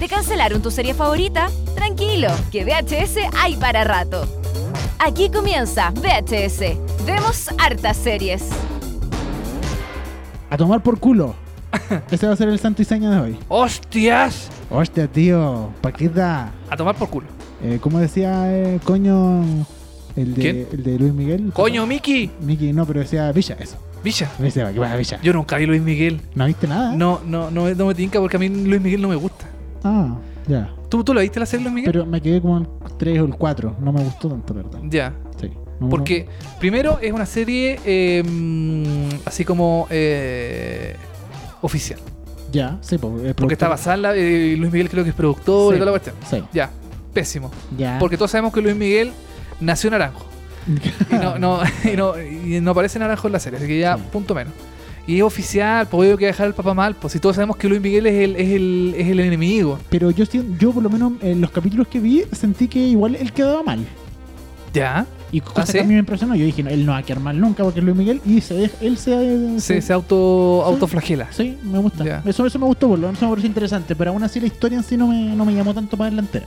¿Te 0.00 0.08
cancelaron 0.08 0.62
tu 0.62 0.70
serie 0.70 0.94
favorita? 0.94 1.50
Tranquilo, 1.74 2.30
que 2.50 2.64
VHS 2.64 3.18
hay 3.36 3.54
para 3.56 3.84
rato. 3.84 4.26
Aquí 4.98 5.28
comienza 5.28 5.90
VHS. 5.90 7.04
Vemos 7.04 7.50
hartas 7.58 7.98
series. 7.98 8.48
A 10.48 10.56
tomar 10.56 10.82
por 10.82 10.98
culo. 10.98 11.34
Ese 12.10 12.26
va 12.26 12.32
a 12.32 12.36
ser 12.36 12.48
el 12.48 12.58
santo 12.58 12.80
y 12.80 12.86
seña 12.86 13.10
de 13.10 13.20
hoy. 13.20 13.38
¡Hostias! 13.48 14.48
Hostia, 14.70 15.06
tío. 15.06 15.68
Paquita. 15.82 16.50
A 16.70 16.76
tomar 16.78 16.94
por 16.94 17.10
culo. 17.10 17.26
Eh, 17.62 17.78
¿Cómo 17.78 17.98
decía 17.98 18.50
eh, 18.56 18.80
coño 18.82 19.42
el 20.16 20.34
de, 20.34 20.40
¿Quién? 20.40 20.68
el 20.72 20.82
de 20.82 20.98
Luis 20.98 21.12
Miguel? 21.12 21.52
¡Coño, 21.52 21.86
Miki! 21.86 22.30
Miki, 22.40 22.72
no, 22.72 22.86
pero 22.86 23.00
decía 23.00 23.30
Villa, 23.32 23.54
eso. 23.60 23.76
Villa. 24.02 24.30
¿qué 24.38 24.80
pasa, 24.80 24.96
Villa? 24.96 25.20
Yo 25.22 25.34
nunca 25.34 25.58
vi 25.58 25.66
Luis 25.66 25.82
Miguel. 25.82 26.22
¿No 26.34 26.46
viste 26.46 26.66
nada? 26.66 26.96
No, 26.96 27.20
no, 27.26 27.50
no, 27.50 27.68
no 27.74 27.86
me 27.86 27.94
tinca 27.94 28.18
porque 28.18 28.38
a 28.38 28.40
mí 28.40 28.48
Luis 28.48 28.80
Miguel 28.80 29.02
no 29.02 29.08
me 29.08 29.16
gusta. 29.16 29.50
Ah, 29.84 30.16
ya. 30.46 30.72
¿Tú, 30.88 31.02
tú 31.04 31.14
la 31.14 31.20
viste 31.22 31.38
la 31.40 31.46
serie 31.46 31.64
Luis 31.64 31.74
Miguel? 31.74 31.92
Pero 31.92 32.06
me 32.06 32.20
quedé 32.20 32.40
como 32.40 32.58
en 32.58 32.68
3 32.98 33.20
o 33.20 33.24
el 33.24 33.34
4. 33.34 33.76
No 33.80 33.92
me 33.92 34.02
gustó 34.02 34.28
tanto, 34.28 34.54
la 34.54 34.62
¿verdad? 34.62 34.80
ya. 34.84 35.14
Sí. 35.40 35.50
No, 35.78 35.88
Porque 35.88 36.26
primero 36.58 36.98
es 37.00 37.12
una 37.12 37.24
serie 37.26 37.80
eh, 37.86 38.22
así 39.24 39.44
como 39.44 39.86
eh, 39.90 40.96
oficial. 41.62 41.98
no. 42.06 42.20
Ya, 42.52 42.78
sí, 42.80 42.98
po, 42.98 43.16
eh, 43.22 43.32
Porque 43.34 43.54
está 43.54 43.68
basada 43.68 43.94
en 43.94 44.02
la, 44.02 44.14
eh, 44.16 44.56
Luis 44.58 44.72
Miguel 44.72 44.90
creo 44.90 45.04
que 45.04 45.10
es 45.10 45.16
productor 45.16 45.72
Sí. 45.72 45.76
y 45.76 45.78
toda 45.78 45.92
la 45.92 45.98
cuestión. 45.98 46.16
Sí. 46.28 46.42
Ya, 46.52 46.68
pésimo. 47.14 47.50
Ya. 47.78 47.96
Porque 48.00 48.16
todos 48.16 48.32
sabemos 48.32 48.52
que 48.52 48.60
Luis 48.60 48.74
Miguel 48.74 49.12
nació 49.60 49.90
naranjo. 49.90 50.26
Y 51.10 51.14
no, 51.14 51.38
no, 51.38 51.60
y 51.90 51.96
no, 51.96 52.20
y 52.20 52.60
no 52.60 52.72
aparece 52.72 52.98
naranjo 52.98 53.28
en 53.28 53.32
la 53.32 53.38
serie, 53.40 53.58
así 53.58 53.66
que 53.68 53.78
ya, 53.78 53.96
Sí. 53.96 54.02
punto 54.12 54.34
menos. 54.34 54.52
Y 55.10 55.16
es 55.16 55.22
oficial, 55.24 55.88
pues 55.88 56.06
obvio 56.06 56.16
que 56.16 56.26
dejar 56.26 56.46
al 56.46 56.54
papá 56.54 56.72
mal, 56.72 56.94
pues 56.94 57.12
si 57.12 57.18
todos 57.18 57.34
sabemos 57.34 57.56
que 57.56 57.68
Luis 57.68 57.80
Miguel 57.80 58.06
es 58.06 58.14
el, 58.14 58.36
es 58.36 58.48
el, 58.50 58.94
es 58.96 59.08
el 59.08 59.18
enemigo. 59.20 59.78
Pero 59.88 60.10
yo, 60.12 60.24
yo, 60.58 60.70
por 60.72 60.82
lo 60.82 60.88
menos, 60.90 61.14
en 61.20 61.40
los 61.40 61.50
capítulos 61.50 61.88
que 61.88 61.98
vi, 61.98 62.22
sentí 62.30 62.68
que 62.68 62.78
igual 62.78 63.16
él 63.16 63.32
quedaba 63.32 63.62
mal. 63.64 63.84
Ya, 64.72 65.04
Y 65.32 65.40
cosa 65.40 65.62
¿Ah, 65.62 65.66
sí? 65.66 65.72
que 65.72 65.80
a 65.80 65.84
mí 65.84 65.94
me 65.94 65.98
impresionó. 65.98 66.36
Yo 66.36 66.44
dije, 66.44 66.62
no, 66.62 66.70
él 66.70 66.86
no 66.86 66.92
va 66.92 66.98
a 66.98 67.02
quedar 67.02 67.18
mal 67.20 67.40
nunca 67.40 67.64
porque 67.64 67.80
es 67.80 67.84
Luis 67.84 67.96
Miguel. 67.96 68.20
Y 68.24 68.40
se 68.40 68.54
deja- 68.54 68.76
él 68.80 68.96
se. 68.98 69.58
se, 69.60 69.82
se 69.82 69.92
auto, 69.92 70.62
Sí. 70.64 70.72
autoflagela. 70.72 71.26
Sí, 71.32 71.58
me 71.64 71.78
gusta. 71.78 72.04
Ya. 72.04 72.22
Eso, 72.24 72.46
eso 72.46 72.58
me 72.60 72.66
gustó, 72.66 72.86
por 72.88 72.98
lo 72.98 73.08
menos 73.08 73.20
me 73.20 73.28
pareció 73.28 73.48
interesante. 73.48 73.96
Pero 73.96 74.12
aún 74.12 74.22
así 74.22 74.38
la 74.38 74.46
historia 74.46 74.78
en 74.78 74.84
sí 74.84 74.96
no 74.96 75.08
me, 75.08 75.34
no 75.34 75.44
me 75.44 75.52
llamó 75.54 75.74
tanto 75.74 75.96
para 75.96 76.10
verla 76.10 76.22
entera. 76.22 76.46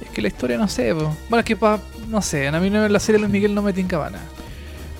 Es 0.00 0.10
que 0.10 0.22
la 0.22 0.28
historia 0.28 0.56
no 0.58 0.68
sé, 0.68 0.94
po. 0.94 1.12
bueno, 1.28 1.40
es 1.40 1.44
que 1.44 1.56
pa, 1.56 1.80
no 2.08 2.22
sé, 2.22 2.46
a 2.46 2.60
mí 2.60 2.70
no- 2.70 2.88
la 2.88 3.00
serie 3.00 3.14
de 3.18 3.22
Luis 3.26 3.32
Miguel 3.32 3.52
no 3.52 3.62
me 3.62 3.72
tincaba 3.72 4.10
nada. 4.10 4.22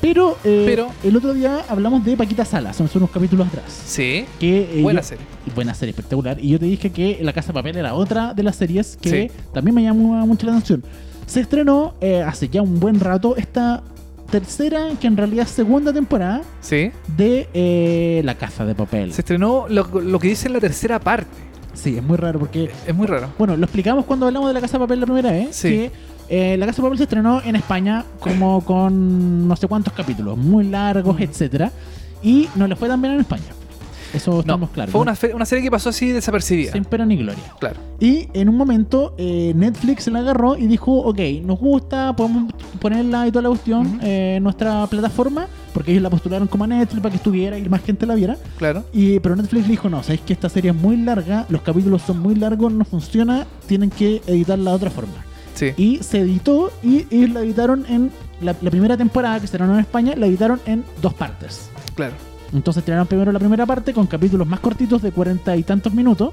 Pero, 0.07 0.37
eh, 0.45 0.65
Pero- 0.67 0.89
el 1.03 1.17
otro 1.17 1.33
día 1.33 1.65
hablamos 1.69 2.05
de 2.05 2.15
Paquita 2.17 2.45
Salas, 2.45 2.77
son 2.77 2.89
unos 2.95 3.11
capítulos 3.11 3.47
atrás. 3.49 3.65
Sí, 3.87 4.27
Que, 4.39 4.79
eh, 4.79 4.83
buena 4.83 5.01
yo- 5.01 5.07
serie. 5.09 5.25
y 5.47 5.51
buena 5.51 5.73
serie, 5.73 5.91
espectacular. 5.91 6.37
Y 6.39 6.49
yo 6.51 6.59
te 6.59 6.67
dije 6.67 6.91
que 6.91 7.19
La 7.23 7.33
Casa 7.33 7.49
de 7.49 7.55
Papel 7.55 7.77
era 7.79 7.95
otra 7.95 8.35
de 8.35 8.43
las 8.43 8.57
series 8.57 8.99
que 9.01 9.11
Sí. 9.31 9.31
también 9.55 9.75
me 9.75 9.83
llamó 9.83 10.27
mucho 10.27 10.45
la 10.47 10.53
atención. 10.53 10.85
Se 11.27 11.41
estrenó 11.41 11.95
eh, 12.03 12.21
hace 12.23 12.49
ya 12.51 12.61
un 12.61 12.79
buen 12.81 13.01
rato 13.01 13.35
esta 13.37 13.83
tercera, 14.31 14.89
que 15.01 15.07
en 15.07 15.17
realidad 15.17 15.45
es 15.47 15.51
segunda 15.53 15.93
temporada 15.93 16.43
Sí. 16.61 16.91
de 17.17 17.49
eh, 17.55 18.21
La 18.25 18.35
Casa 18.35 18.65
de 18.67 18.75
Papel. 18.75 19.13
Se 19.13 19.23
estrenó 19.23 19.67
lo, 19.69 19.85
lo 20.01 20.19
que 20.19 20.29
dice 20.29 20.49
en 20.49 20.53
la 20.55 20.61
tercera 20.61 20.99
parte. 21.01 21.31
Sí, 21.73 21.97
es 21.97 22.03
muy 22.03 22.17
raro 22.17 22.39
porque 22.39 22.71
Es 22.87 22.95
muy 22.95 23.07
raro. 23.07 23.31
Bueno, 23.39 23.57
lo 23.57 23.65
explicamos 23.65 24.05
cuando 24.05 24.27
hablamos 24.27 24.49
de 24.49 24.55
la 24.55 24.61
Casa 24.61 24.75
de 24.79 24.85
Papel 24.85 25.01
la 25.01 25.07
primera 25.07 25.31
vez. 25.33 25.57
Sí. 25.57 25.69
Que 25.71 25.91
eh, 26.29 26.57
la 26.59 26.67
Casa 26.67 26.81
de 26.81 26.87
Papel 26.87 26.99
se 26.99 27.05
estrenó 27.05 27.41
en 27.43 27.57
España 27.57 28.05
como 28.21 28.65
con 28.65 29.47
no 29.49 29.57
sé 29.57 29.67
cuántos 29.69 29.93
capítulos, 29.93 30.37
muy 30.39 30.65
largos, 30.65 31.21
etcétera 31.21 31.71
Y 32.23 32.49
no 32.55 32.67
le 32.67 32.77
fue 32.77 32.89
tan 32.89 33.01
bien 33.03 33.15
en 33.15 33.21
España. 33.21 33.43
Eso 34.15 34.31
No, 34.31 34.41
estamos 34.41 34.71
claros. 34.71 34.93
fue 34.93 35.05
¿no? 35.05 35.11
una, 35.11 35.35
una 35.35 35.45
serie 35.45 35.65
que 35.65 35.73
pasó 35.73 35.89
así 35.89 36.11
desapercibida. 36.13 36.71
Sin 36.73 36.85
pena 36.85 37.05
ni 37.05 37.17
gloria. 37.17 37.43
Claro. 37.59 37.81
Y 37.99 38.29
en 38.33 38.49
un 38.49 38.57
momento 38.57 39.13
eh, 39.19 39.53
Netflix 39.57 40.05
se 40.05 40.13
la 40.13 40.21
agarró 40.21 40.57
y 40.57 40.69
dijo, 40.69 40.93
ok, 40.99 41.19
nos 41.45 41.59
gusta, 41.59 42.15
podemos 42.15 42.53
ponerla 42.81 43.27
y 43.27 43.33
toda 43.33 43.43
la 43.43 43.49
cuestión 43.49 43.97
Ujú. 43.97 43.99
eh, 44.03 44.37
en 44.37 44.43
nuestra 44.45 44.87
plataforma, 44.87 45.49
porque 45.73 45.91
ellos 45.91 46.03
la 46.05 46.11
postularon 46.11 46.47
como 46.47 46.63
a 46.63 46.67
Netflix 46.69 47.01
para 47.03 47.11
que 47.11 47.17
estuviera 47.17 47.59
y 47.59 47.69
más 47.69 47.83
gente 47.83 48.07
la 48.07 48.15
viera. 48.15 48.37
Claro. 48.57 48.85
Y, 48.93 49.19
pero 49.19 49.35
Netflix 49.35 49.65
le 49.65 49.71
dijo, 49.73 49.89
no, 49.91 50.01
sabéis 50.05 50.21
que 50.21 50.33
esta 50.33 50.49
serie 50.49 50.71
es 50.71 50.77
muy 50.77 50.97
larga, 50.97 51.45
los 51.49 51.63
capítulos 51.63 52.03
son 52.03 52.21
muy 52.21 52.37
largos, 52.37 52.73
no 52.73 52.85
funciona, 52.85 53.49
tienen 53.67 53.91
que 53.91 54.23
editarla 54.29 54.71
de 54.71 54.77
otra 54.77 54.91
forma. 54.91 55.15
Sí. 55.55 55.73
Y 55.77 56.03
se 56.03 56.21
editó 56.21 56.73
y 56.83 57.27
la 57.29 57.41
editaron 57.41 57.87
en 57.89 58.11
la, 58.41 58.55
la 58.61 58.71
primera 58.71 58.97
temporada 58.97 59.37
que 59.37 59.47
se 59.47 59.57
estrenó 59.57 59.75
en 59.75 59.81
España, 59.81 60.15
la 60.17 60.27
editaron 60.27 60.61
en 60.67 60.85
dos 61.01 61.15
partes. 61.15 61.71
Claro. 61.95 62.15
Entonces 62.55 62.83
estrenaron 62.83 63.07
primero 63.09 63.33
la 63.33 63.39
primera 63.41 63.67
parte 63.67 63.93
con 63.93 64.07
capítulos 64.07 64.47
más 64.47 64.61
cortitos 64.61 65.03
de 65.03 65.11
cuarenta 65.13 65.57
y 65.57 65.65
tantos 65.65 65.93
minutos 65.93 66.31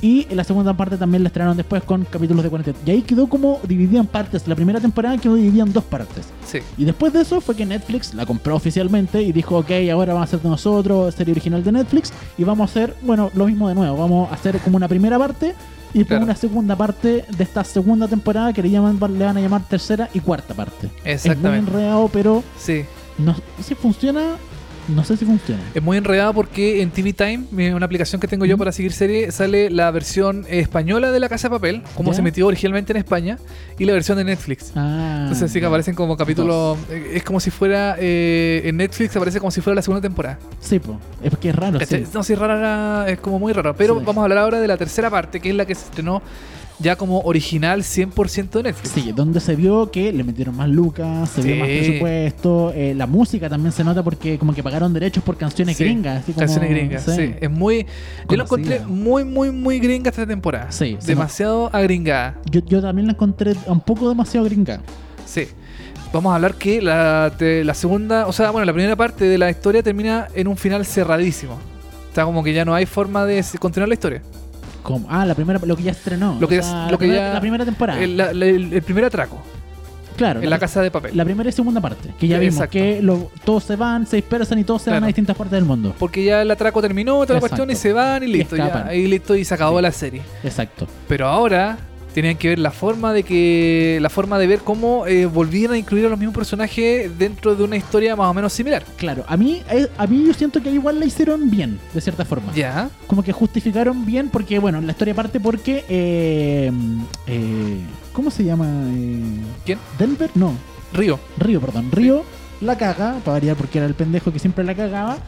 y 0.00 0.26
en 0.30 0.36
la 0.36 0.44
segunda 0.44 0.72
parte 0.74 0.96
también 0.96 1.22
la 1.24 1.26
estrenaron 1.28 1.56
después 1.56 1.82
con 1.82 2.04
capítulos 2.04 2.44
de 2.44 2.48
40. 2.50 2.72
Y 2.86 2.90
ahí 2.92 3.02
quedó 3.02 3.26
como 3.26 3.60
dividida 3.66 3.98
en 4.00 4.06
partes. 4.06 4.46
La 4.46 4.54
primera 4.54 4.80
temporada 4.80 5.18
quedó 5.18 5.34
dividida 5.34 5.64
en 5.64 5.72
dos 5.72 5.84
partes. 5.84 6.26
Sí. 6.46 6.60
Y 6.78 6.84
después 6.84 7.12
de 7.12 7.22
eso 7.22 7.40
fue 7.40 7.56
que 7.56 7.66
Netflix 7.66 8.14
la 8.14 8.24
compró 8.24 8.54
oficialmente 8.54 9.20
y 9.22 9.32
dijo, 9.32 9.58
ok, 9.58 9.70
ahora 9.92 10.14
vamos 10.14 10.28
a 10.28 10.28
hacer 10.30 10.40
de 10.42 10.48
nosotros 10.48 11.14
serie 11.14 11.32
original 11.32 11.64
de 11.64 11.72
Netflix 11.72 12.12
y 12.38 12.44
vamos 12.44 12.68
a 12.68 12.70
hacer, 12.70 12.94
bueno, 13.02 13.30
lo 13.34 13.46
mismo 13.46 13.68
de 13.68 13.74
nuevo. 13.74 13.96
Vamos 13.96 14.30
a 14.30 14.34
hacer 14.34 14.58
como 14.60 14.76
una 14.76 14.86
primera 14.88 15.18
parte 15.18 15.54
y 15.92 15.98
después 15.98 16.06
Claro. 16.18 16.24
una 16.24 16.36
segunda 16.36 16.76
parte 16.76 17.24
de 17.36 17.44
esta 17.44 17.64
segunda 17.64 18.06
temporada 18.08 18.52
que 18.52 18.62
le, 18.62 18.70
llaman, 18.70 18.98
le 19.18 19.24
van 19.24 19.36
a 19.36 19.40
llamar 19.40 19.62
tercera 19.68 20.08
y 20.14 20.20
cuarta 20.20 20.54
parte. 20.54 20.86
Es 20.86 20.92
muy 21.02 21.12
Exactamente. 21.12 21.70
enredado, 21.70 22.08
pero 22.12 22.42
Sí. 22.58 22.84
no 23.18 23.34
si 23.62 23.74
funciona, 23.74 24.36
no 24.88 25.02
sé 25.04 25.16
si 25.16 25.24
funciona. 25.24 25.60
Es 25.74 25.82
muy 25.82 25.96
enredado 25.96 26.32
porque 26.34 26.82
en 26.82 26.90
TV 26.90 27.12
Time, 27.12 27.44
mi- 27.50 27.68
una 27.70 27.86
aplicación 27.86 28.20
que 28.20 28.28
tengo 28.28 28.44
yo 28.44 28.54
Ujú. 28.54 28.60
para 28.60 28.72
seguir 28.72 28.92
serie, 28.92 29.32
sale 29.32 29.70
la 29.70 29.90
versión 29.90 30.44
española 30.48 31.10
de 31.10 31.20
La 31.20 31.28
Casa 31.28 31.48
de 31.48 31.52
Papel, 31.54 31.82
como 31.94 32.12
se 32.14 32.20
emitió 32.20 32.46
originalmente 32.46 32.92
en 32.92 32.98
España, 32.98 33.38
y 33.78 33.84
la 33.84 33.92
versión 33.94 34.18
de 34.18 34.24
Netflix. 34.24 34.72
Ah, 34.76 35.20
Entonces 35.22 35.50
sí 35.50 35.60
que 35.60 35.66
aparecen 35.66 35.94
como 35.94 36.16
capítulos. 36.16 36.78
eh, 36.90 37.12
Es 37.14 37.22
como 37.24 37.40
si 37.40 37.50
fuera. 37.50 37.96
eh, 37.98 38.62
en 38.64 38.76
Netflix 38.76 39.16
aparece 39.16 39.38
como 39.38 39.50
si 39.50 39.60
fuera 39.60 39.74
la 39.74 39.82
segunda 39.82 40.00
temporada. 40.02 40.38
Sí, 40.60 40.78
po. 40.78 40.98
es 41.22 41.30
porque 41.30 41.48
es 41.50 41.56
raro. 41.56 41.78
¿Cachai? 41.78 42.04
sí. 42.04 42.10
No, 42.14 42.22
sí, 42.22 42.34
rara, 42.34 42.56
la- 43.04 43.08
es 43.10 43.18
como 43.20 43.38
muy 43.38 43.52
raro. 43.52 43.74
Pero 43.76 43.94
Sí. 43.98 44.02
vamos 44.04 44.20
a 44.20 44.24
hablar 44.24 44.38
ahora 44.38 44.60
de 44.60 44.68
la 44.68 44.76
tercera 44.76 45.10
parte, 45.10 45.40
que 45.40 45.50
es 45.50 45.54
la 45.56 45.64
que 45.66 45.74
se 45.74 45.84
estrenó 45.86 46.22
ya 46.80 46.96
como 46.96 47.20
original 47.20 47.82
100% 47.82 48.50
de 48.50 48.62
Netflix. 48.64 48.90
Sí, 48.92 49.12
donde 49.12 49.40
se 49.40 49.54
vio 49.54 49.90
que 49.90 50.12
le 50.12 50.24
metieron 50.24 50.56
más 50.56 50.68
lucas, 50.68 51.28
se 51.30 51.42
vio 51.42 51.56
más 51.56 51.68
presupuesto, 51.68 52.72
eh, 52.74 52.94
la 52.94 53.06
música 53.06 53.48
también 53.48 53.72
se 53.72 53.84
nota 53.84 54.02
porque 54.02 54.38
como 54.38 54.52
que 54.54 54.62
pagaron 54.62 54.92
derechos 54.92 55.22
por 55.22 55.36
canciones 55.36 55.76
Sí, 55.76 55.84
gringas. 55.84 56.22
así 56.22 56.32
como- 56.32 56.40
Canciones 56.46 56.70
gringas, 56.70 57.04
sí. 57.04 57.34
Es 57.40 57.50
muy. 57.50 57.84
Yo 57.84 58.26
Conocida. 58.26 58.44
encontré 58.76 58.80
muy, 58.86 59.24
muy, 59.24 59.50
muy 59.52 59.78
gringa 59.78 60.10
esta 60.10 60.26
temporada. 60.26 60.72
Sí, 60.72 60.98
Demasiado 61.06 61.70
agringada. 61.72 62.38
Yo, 62.50 62.60
yo 62.66 62.82
también 62.82 63.06
la 63.06 63.12
encontré 63.12 63.54
un 63.66 63.80
poco 63.80 64.08
demasiado 64.08 64.44
gringa. 64.46 64.80
Sí. 65.26 65.46
Vamos 66.12 66.30
a 66.32 66.36
hablar 66.36 66.54
que 66.54 66.80
la, 66.80 67.32
te- 67.36 67.64
la 67.64 67.74
segunda, 67.74 68.26
o 68.28 68.32
sea, 68.32 68.50
bueno, 68.52 68.64
la 68.64 68.72
primera 68.72 68.94
parte 68.94 69.24
de 69.24 69.36
la 69.38 69.50
historia 69.50 69.82
termina 69.82 70.28
en 70.34 70.46
un 70.48 70.56
final 70.56 70.84
cerradísimo. 70.86 71.54
O 71.54 72.14
sea, 72.14 72.24
como 72.24 72.44
que 72.44 72.52
ya 72.52 72.64
no 72.64 72.72
hay 72.74 72.86
forma 72.86 73.24
de 73.26 73.44
continuar 73.58 73.88
la 73.88 73.94
historia. 73.94 74.22
Ah, 75.08 75.24
la 75.26 75.34
primera, 75.34 75.58
lo 75.64 75.76
que 75.76 75.82
ya 75.82 75.90
estrenó. 75.92 76.36
Lo 76.40 76.46
que 76.48 76.56
o 76.58 76.60
es- 76.60 76.66
sea, 76.66 76.84
lo 76.84 76.84
la, 76.84 76.90
que 76.92 76.98
primera, 76.98 77.28
ya- 77.28 77.34
la 77.34 77.40
primera 77.40 77.64
temporada. 77.64 78.00
El, 78.00 78.16
la- 78.16 78.32
la- 78.32 78.46
el- 78.46 78.72
el 78.72 78.82
primer 78.82 79.04
atraco 79.04 79.42
claro, 80.16 80.40
en 80.42 80.48
la 80.50 80.58
casa 80.60 80.80
de 80.80 80.90
papel. 80.92 81.16
la 81.16 81.24
primera 81.24 81.48
y 81.48 81.52
segunda 81.52 81.80
parte. 81.80 82.10
Que 82.20 82.28
ya 82.28 82.38
vimos 82.38 82.54
Exacto. 82.54 82.72
que 82.72 83.02
lo- 83.02 83.30
todos 83.44 83.64
se 83.64 83.74
van, 83.76 84.06
se 84.06 84.16
dispersan 84.16 84.58
y 84.60 84.64
todos 84.64 84.82
se 84.82 84.90
van 84.90 85.02
a 85.02 85.06
distintas 85.08 85.36
partes 85.36 85.52
del 85.52 85.64
mundo. 85.64 85.94
Porque 85.98 86.24
ya 86.24 86.42
el 86.42 86.50
atraco 86.50 86.80
terminó, 86.80 87.12
toda 87.14 87.26
la 87.26 87.38
Exacto. 87.38 87.48
cuestión, 87.48 87.70
y 87.70 87.74
se 87.74 87.92
van 87.92 88.22
y 88.22 88.26
listo. 88.28 88.56
ya, 88.56 88.94
y 88.94 89.06
listo, 89.08 89.34
y 89.34 89.44
se 89.44 89.54
acabó 89.54 89.78
Sí. 89.78 89.82
la 89.82 89.90
serie. 89.92 90.22
Exacto. 90.44 90.86
Pero 91.08 91.26
ahora 91.26 91.76
tenían 92.14 92.36
que 92.36 92.48
ver 92.48 92.58
la 92.58 92.70
forma 92.70 93.12
de 93.12 93.24
que. 93.24 93.98
la 94.00 94.08
forma 94.08 94.38
de 94.38 94.46
ver 94.46 94.60
cómo 94.60 95.06
eh, 95.06 95.26
volvían 95.26 95.72
a 95.72 95.78
incluir 95.78 96.06
a 96.06 96.08
los 96.08 96.18
mismos 96.18 96.34
personajes 96.34 97.18
dentro 97.18 97.54
de 97.54 97.64
una 97.64 97.76
historia 97.76 98.16
más 98.16 98.30
o 98.30 98.34
menos 98.34 98.52
similar. 98.52 98.84
Claro, 98.96 99.24
a 99.26 99.36
mí, 99.36 99.62
eh, 99.70 99.88
a 99.98 100.06
mí 100.06 100.24
yo 100.26 100.32
siento 100.32 100.62
que 100.62 100.70
igual 100.70 101.00
la 101.00 101.06
hicieron 101.06 101.50
bien, 101.50 101.78
de 101.92 102.00
cierta 102.00 102.24
forma. 102.24 102.52
Ya. 102.54 102.88
como 103.06 103.22
que 103.22 103.32
justificaron 103.32 104.06
bien 104.06 104.28
porque, 104.30 104.58
bueno, 104.58 104.80
la 104.80 104.92
historia 104.92 105.14
parte 105.14 105.40
porque... 105.40 105.84
eh, 105.88 106.70
eh, 107.26 107.80
¿Cómo 108.12 108.30
se 108.30 108.44
llama? 108.44 108.66
Eh, 108.94 109.20
¿Quién? 109.66 109.78
¿Denver? 109.98 110.30
No, 110.36 110.54
Río. 110.92 111.18
Río, 111.36 111.60
perdón. 111.60 111.90
Río 111.90 112.24
la 112.60 112.78
caga, 112.78 113.18
para 113.24 113.32
variar 113.34 113.56
porque 113.56 113.78
era 113.78 113.86
el 113.86 113.94
pendejo 113.94 114.32
que 114.32 114.38
siempre 114.38 114.64
la 114.64 114.74
cagaba. 114.74 115.18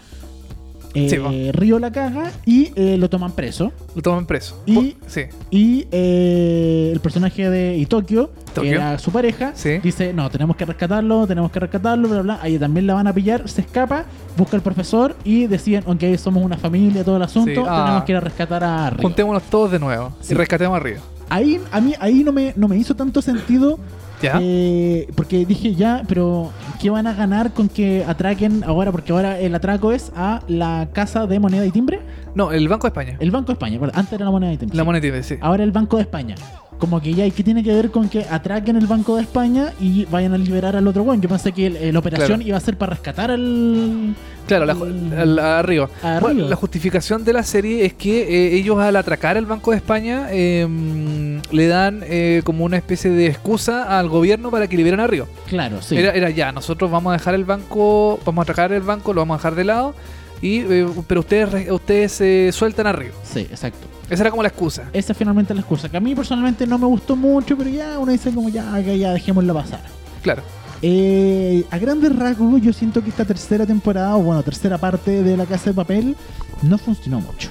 Eh, 0.97 1.09
Sí. 1.11 1.53
Río 1.53 1.79
la 1.79 1.93
caga 1.93 2.31
y 2.45 2.73
eh, 2.77 2.97
lo 2.99 3.09
toman 3.11 3.33
preso. 3.33 3.73
Lo 3.95 4.03
toman 4.03 4.27
preso. 4.27 4.63
Y- 4.67 4.97
sí. 5.07 5.23
Y 5.51 5.87
eh, 5.93 6.91
el 6.93 7.01
personaje 7.01 7.49
de 7.51 7.77
Itokio, 7.77 8.31
que 8.47 8.53
Tokio. 8.55 8.73
era 8.73 8.99
su 8.99 9.11
pareja, 9.11 9.53
Sí. 9.55 9.79
dice, 9.83 10.13
no, 10.13 10.31
tenemos 10.31 10.57
que 10.57 10.65
rescatarlo, 10.65 11.27
tenemos 11.27 11.51
que 11.51 11.61
rescatarlo, 11.61 12.09
bla, 12.09 12.23
bla. 12.23 12.39
Ahí 12.43 12.59
también 12.59 12.87
la 12.87 12.95
van 12.95 13.07
a 13.07 13.13
pillar, 13.13 13.49
se 13.49 13.61
escapa, 13.61 14.05
busca 14.37 14.57
al 14.57 14.63
profesor 14.63 15.15
y 15.25 15.47
deciden, 15.47 15.83
ok, 15.87 16.03
somos 16.19 16.43
una 16.45 16.57
familia, 16.57 17.05
todo 17.05 17.17
el 17.17 17.23
asunto. 17.23 17.65
Ah. 17.69 17.85
tenemos 17.85 18.05
que 18.05 18.13
ir 18.13 18.17
a 18.17 18.21
rescatar 18.21 18.65
a 18.65 18.91
Río. 18.91 19.03
Juntémonos 19.03 19.43
todos 19.45 19.71
de 19.73 19.79
nuevo 19.79 20.13
y 20.29 20.35
rescatemos 20.35 20.77
a 20.77 20.81
Río. 20.81 20.99
Ahí, 21.29 21.61
a 21.73 21.81
mí, 21.81 21.93
ahí 21.99 22.23
no, 22.25 22.33
me, 22.33 22.53
no 22.57 22.69
me 22.69 22.77
hizo 22.77 22.95
tanto 22.95 23.21
sentido 23.21 23.79
¿Ya? 24.23 24.39
Eh, 24.41 25.09
porque 25.15 25.45
dije 25.45 25.75
ya, 25.75 26.03
pero 26.09 26.51
¿qué 26.81 26.91
van 26.91 27.07
a 27.07 27.15
ganar 27.15 27.53
con 27.53 27.69
que 27.69 28.05
atraquen 28.07 28.65
ahora? 28.65 28.91
Porque 28.93 29.13
ahora 29.13 29.39
el 29.39 29.55
atraco 29.55 29.93
es 29.93 30.13
a 30.17 30.41
la 30.49 30.89
casa 30.93 31.27
de 31.27 31.39
moneda 31.39 31.67
y 31.67 31.71
timbre. 31.71 32.01
No, 32.35 32.53
el 32.53 32.69
Banco 32.69 32.87
de 32.87 32.89
España. 32.89 33.17
El 33.21 33.31
Banco 33.31 33.49
de 33.49 33.53
España, 33.55 33.79
perdón, 33.79 33.99
antes 33.99 34.13
era 34.13 34.25
la 34.25 34.31
moneda 34.31 34.53
y 34.53 34.57
timbre. 34.57 34.77
La 34.77 34.83
sí. 34.83 34.87
moneda 34.87 35.01
tiene, 35.01 35.23
sí. 35.23 35.37
Ahora 35.41 35.65
el 35.65 35.73
Banco 35.73 35.97
de 35.97 36.03
España. 36.03 36.35
Como 36.79 37.01
que 37.01 37.15
ya, 37.15 37.25
¿y 37.25 37.31
qué 37.31 37.43
tiene 37.43 37.63
que 37.65 37.73
ver 37.73 37.91
con 37.91 38.09
que 38.11 38.27
atraquen 38.31 38.77
el 38.77 38.87
Banco 38.87 39.17
de 39.17 39.23
España 39.23 39.73
y 39.81 40.05
vayan 40.07 40.35
a 40.35 40.39
liberar 40.39 40.77
al 40.77 40.87
otro 40.87 41.03
weón? 41.05 41.23
Yo 41.23 41.29
pensé 41.29 41.53
que 41.53 41.67
el- 41.69 41.93
la 41.95 41.99
operación 41.99 42.27
Claro. 42.39 42.43
iba 42.49 42.57
a 42.59 42.61
ser 42.61 42.77
para 42.77 42.91
rescatar 42.91 43.31
al. 43.31 44.15
Claro, 44.47 44.67
la, 44.67 44.73
al- 44.75 45.39
a 45.39 45.63
Río. 45.63 45.89
A 46.03 46.21
Bueno, 46.21 46.41
Río. 46.41 46.49
la 46.51 46.57
justificación 46.57 47.25
de 47.25 47.33
la 47.33 47.43
serie 47.43 47.85
es 47.87 47.95
que 47.95 48.23
eh, 48.23 48.55
ellos 48.57 48.79
al 48.79 48.95
atracar 48.97 49.37
el 49.39 49.47
Banco 49.47 49.71
de 49.71 49.79
España 49.79 50.29
eh, 50.31 51.41
le 51.51 51.67
dan 51.67 52.01
eh, 52.05 52.43
como 52.45 52.65
una 52.65 52.77
especie 52.77 53.11
de 53.11 53.27
excusa 53.27 53.99
al 53.99 54.09
gobierno 54.11 54.51
para 54.51 54.67
que 54.69 54.77
liberen 54.77 55.01
a 55.01 55.07
Río. 55.07 55.27
Claro, 55.49 55.81
sí. 55.81 55.97
Era, 55.97 56.13
era 56.13 56.29
ya, 56.31 56.53
nosotros 56.53 56.91
vamos 56.91 57.11
a 57.11 57.15
dejar 57.15 57.35
el 57.35 57.45
banco, 57.45 58.21
vamos 58.27 58.43
a 58.43 58.45
atracar 58.45 58.73
el 58.73 58.83
banco, 58.83 59.15
lo 59.15 59.23
vamos 59.23 59.37
a 59.37 59.39
dejar 59.39 59.55
de 59.55 59.65
lado, 59.65 59.95
y 60.43 60.59
eh, 60.61 60.87
pero 61.09 61.21
ustedes 61.21 61.71
ustedes 61.71 62.21
eh, 62.21 62.51
sueltan 62.53 62.87
a 62.87 62.93
Río. 62.93 63.13
Sí, 63.25 63.41
exacto. 63.41 63.87
Esa 64.09 64.23
era 64.23 64.31
como 64.31 64.43
la 64.43 64.49
excusa. 64.49 64.85
Esa 64.93 65.13
es 65.13 65.19
finalmente 65.19 65.53
la 65.55 65.61
excusa. 65.61 65.89
Que 65.89 65.97
a 65.97 66.01
mí 66.01 66.15
personalmente 66.15 66.67
no 66.67 66.79
me 66.79 66.87
gustó 66.87 67.17
mucho, 67.17 67.57
pero 67.57 67.71
ya 67.71 67.99
uno 67.99 68.13
dice 68.13 68.31
como 68.33 68.49
ya, 68.49 68.79
ya, 68.81 68.95
ya 68.95 69.13
dejémosla 69.13 69.53
pasar. 69.55 69.81
Claro. 70.23 70.43
Eh, 70.83 71.65
a 71.71 71.79
grandes 71.79 72.15
rasgos, 72.15 72.61
yo 72.63 72.73
siento 72.73 73.03
que 73.03 73.09
esta 73.11 73.25
tercera 73.25 73.67
temporada, 73.67 74.15
o 74.17 74.23
bueno, 74.23 74.43
tercera 74.43 74.79
parte 74.79 75.23
de 75.23 75.37
La 75.37 75.47
Casa 75.47 75.71
de 75.71 75.75
Papel, 75.75 76.17
no 76.63 76.79
funcionó 76.79 77.21
mucho. 77.21 77.49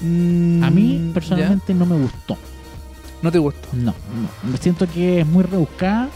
A 0.00 0.70
mí, 0.70 0.98
Mm, 0.98 1.12
personalmente, 1.12 1.72
no 1.74 1.86
me 1.86 1.96
gustó. 1.96 2.36
No 3.22 3.30
te 3.30 3.38
gustó. 3.38 3.68
No, 3.72 3.94
no. 4.42 4.56
Siento 4.60 4.88
que 4.88 5.20
es 5.20 5.26
muy 5.26 5.44
rebuscada, 5.44 6.08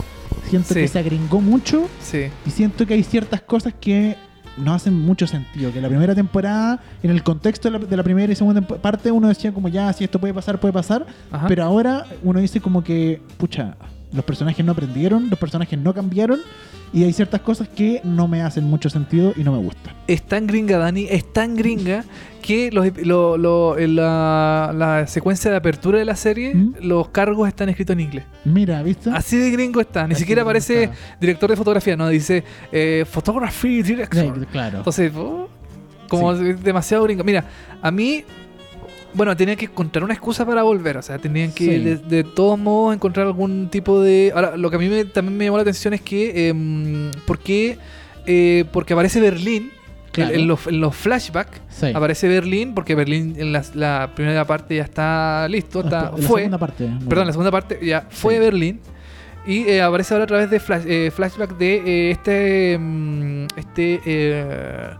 siento 0.50 0.68
Sí. 0.74 0.80
que 0.80 0.88
se 0.88 0.98
agringó 0.98 1.40
mucho 1.40 1.88
Sí. 2.02 2.26
y 2.44 2.50
siento 2.50 2.84
que 2.84 2.94
hay 2.94 3.04
ciertas 3.04 3.42
cosas 3.42 3.74
que 3.80 4.16
no 4.56 4.72
hacen 4.72 4.94
mucho 4.94 5.26
sentido. 5.26 5.72
Que 5.72 5.80
la 5.80 5.88
primera 5.88 6.14
temporada, 6.14 6.80
en 7.02 7.10
el 7.10 7.22
contexto 7.22 7.70
de 7.70 7.78
la, 7.78 7.84
de 7.84 7.96
la 7.96 8.02
primera 8.02 8.32
y 8.32 8.36
segunda 8.36 8.60
parte, 8.60 9.10
uno 9.10 9.28
decía 9.28 9.52
como 9.52 9.68
ya, 9.68 9.92
si 9.92 10.04
esto 10.04 10.18
puede 10.18 10.34
pasar, 10.34 10.58
puede 10.58 10.72
pasar. 10.72 11.06
Ajá. 11.30 11.46
Pero 11.48 11.64
ahora 11.64 12.06
uno 12.22 12.40
dice 12.40 12.60
como 12.60 12.82
que, 12.82 13.20
pucha, 13.38 13.76
los 14.12 14.24
personajes 14.24 14.64
no 14.64 14.72
aprendieron, 14.72 15.28
los 15.30 15.38
personajes 15.38 15.78
no 15.78 15.92
cambiaron 15.94 16.40
y 16.92 17.04
hay 17.04 17.12
ciertas 17.12 17.40
cosas 17.40 17.68
que 17.68 18.00
no 18.04 18.28
me 18.28 18.42
hacen 18.42 18.64
mucho 18.64 18.88
sentido 18.90 19.32
y 19.36 19.42
no 19.44 19.52
me 19.52 19.58
gustan. 19.58 19.94
es 20.06 20.22
tan 20.22 20.46
gringa, 20.46 20.78
Dani, 20.78 21.06
es 21.10 21.32
tan 21.32 21.56
gringa 21.56 22.04
que 22.40 22.70
los, 22.70 22.86
lo- 23.04 23.36
lo- 23.36 23.76
la, 23.76 24.72
la 24.74 25.06
secuencia 25.08 25.50
de 25.50 25.56
apertura 25.56 25.98
de 25.98 26.04
la 26.04 26.14
serie, 26.14 26.54
¿Mm? 26.54 26.74
los 26.82 27.08
cargos 27.08 27.48
están 27.48 27.68
escritos 27.68 27.94
en 27.94 28.00
inglés. 28.00 28.24
Mira, 28.44 28.82
¿viste? 28.84 29.10
Así 29.10 29.36
de 29.36 29.50
gringo 29.50 29.80
está. 29.80 30.06
Ni 30.06 30.12
Así 30.14 30.20
siquiera 30.20 30.42
aparece 30.42 30.90
director 31.20 31.50
de 31.50 31.56
fotografía, 31.56 31.96
no, 31.96 32.08
dice 32.08 32.44
eh, 32.70 33.04
photography 33.10 33.78
Sí, 33.78 33.82
director. 33.82 34.46
claro. 34.46 34.78
Entonces, 34.78 35.12
oh, 35.16 35.48
como 36.08 36.34
demasiado 36.34 37.02
gringo. 37.02 37.24
Mira, 37.24 37.44
a 37.82 37.90
mí, 37.90 38.22
bueno, 39.16 39.36
tenía 39.36 39.56
que 39.56 39.64
encontrar 39.64 40.04
una 40.04 40.14
excusa 40.14 40.44
para 40.46 40.62
volver. 40.62 40.96
O 40.98 41.02
sea, 41.02 41.18
tenían 41.18 41.50
que, 41.52 41.64
Sí. 41.64 41.78
de, 41.78 41.96
de 41.96 42.22
todos 42.24 42.58
modos, 42.58 42.94
encontrar 42.94 43.26
algún 43.26 43.68
tipo 43.70 44.00
de. 44.00 44.32
Ahora, 44.34 44.56
lo 44.56 44.68
que 44.70 44.76
a 44.76 44.78
mí 44.78 44.88
me- 44.88 45.04
también 45.06 45.36
me 45.38 45.44
llamó 45.46 45.56
la 45.56 45.62
atención 45.62 45.94
es 45.94 46.00
que, 46.02 46.48
em, 46.48 47.10
¿por 47.26 47.38
qué? 47.38 47.78
Eh, 48.26 48.64
porque 48.72 48.92
aparece 48.92 49.20
Berlín. 49.20 49.70
Claro. 50.12 50.34
En, 50.34 50.46
los, 50.48 50.66
en 50.66 50.80
los 50.80 50.96
flashbacks 50.96 51.60
Sí. 51.68 51.92
aparece 51.94 52.26
Berlín, 52.26 52.74
porque 52.74 52.94
Berlín 52.94 53.34
en 53.36 53.52
la, 53.52 53.62
la 53.74 54.12
primera 54.14 54.46
parte 54.46 54.74
ya 54.76 54.82
está 54.82 55.46
listo, 55.46 55.80
está, 55.80 56.04
La 56.04 56.12
fue. 56.16 56.40
segunda 56.40 56.56
parte. 56.58 56.88
Perdón, 57.06 57.26
la 57.26 57.32
segunda 57.32 57.50
parte 57.50 57.78
ya 57.82 58.06
fue 58.10 58.34
Sí. 58.34 58.40
Berlín. 58.40 58.80
Y 59.46 59.68
eh, 59.68 59.82
aparece 59.82 60.14
ahora 60.14 60.24
a 60.24 60.26
través 60.26 60.48
de 60.50 60.58
flash- 60.58 60.86
eh, 60.86 61.10
flashback 61.14 61.56
de 61.58 61.74
eh, 61.84 62.10
este. 62.12 62.78
mm, 62.80 63.46
este 63.56 64.00
eh, 64.06 64.90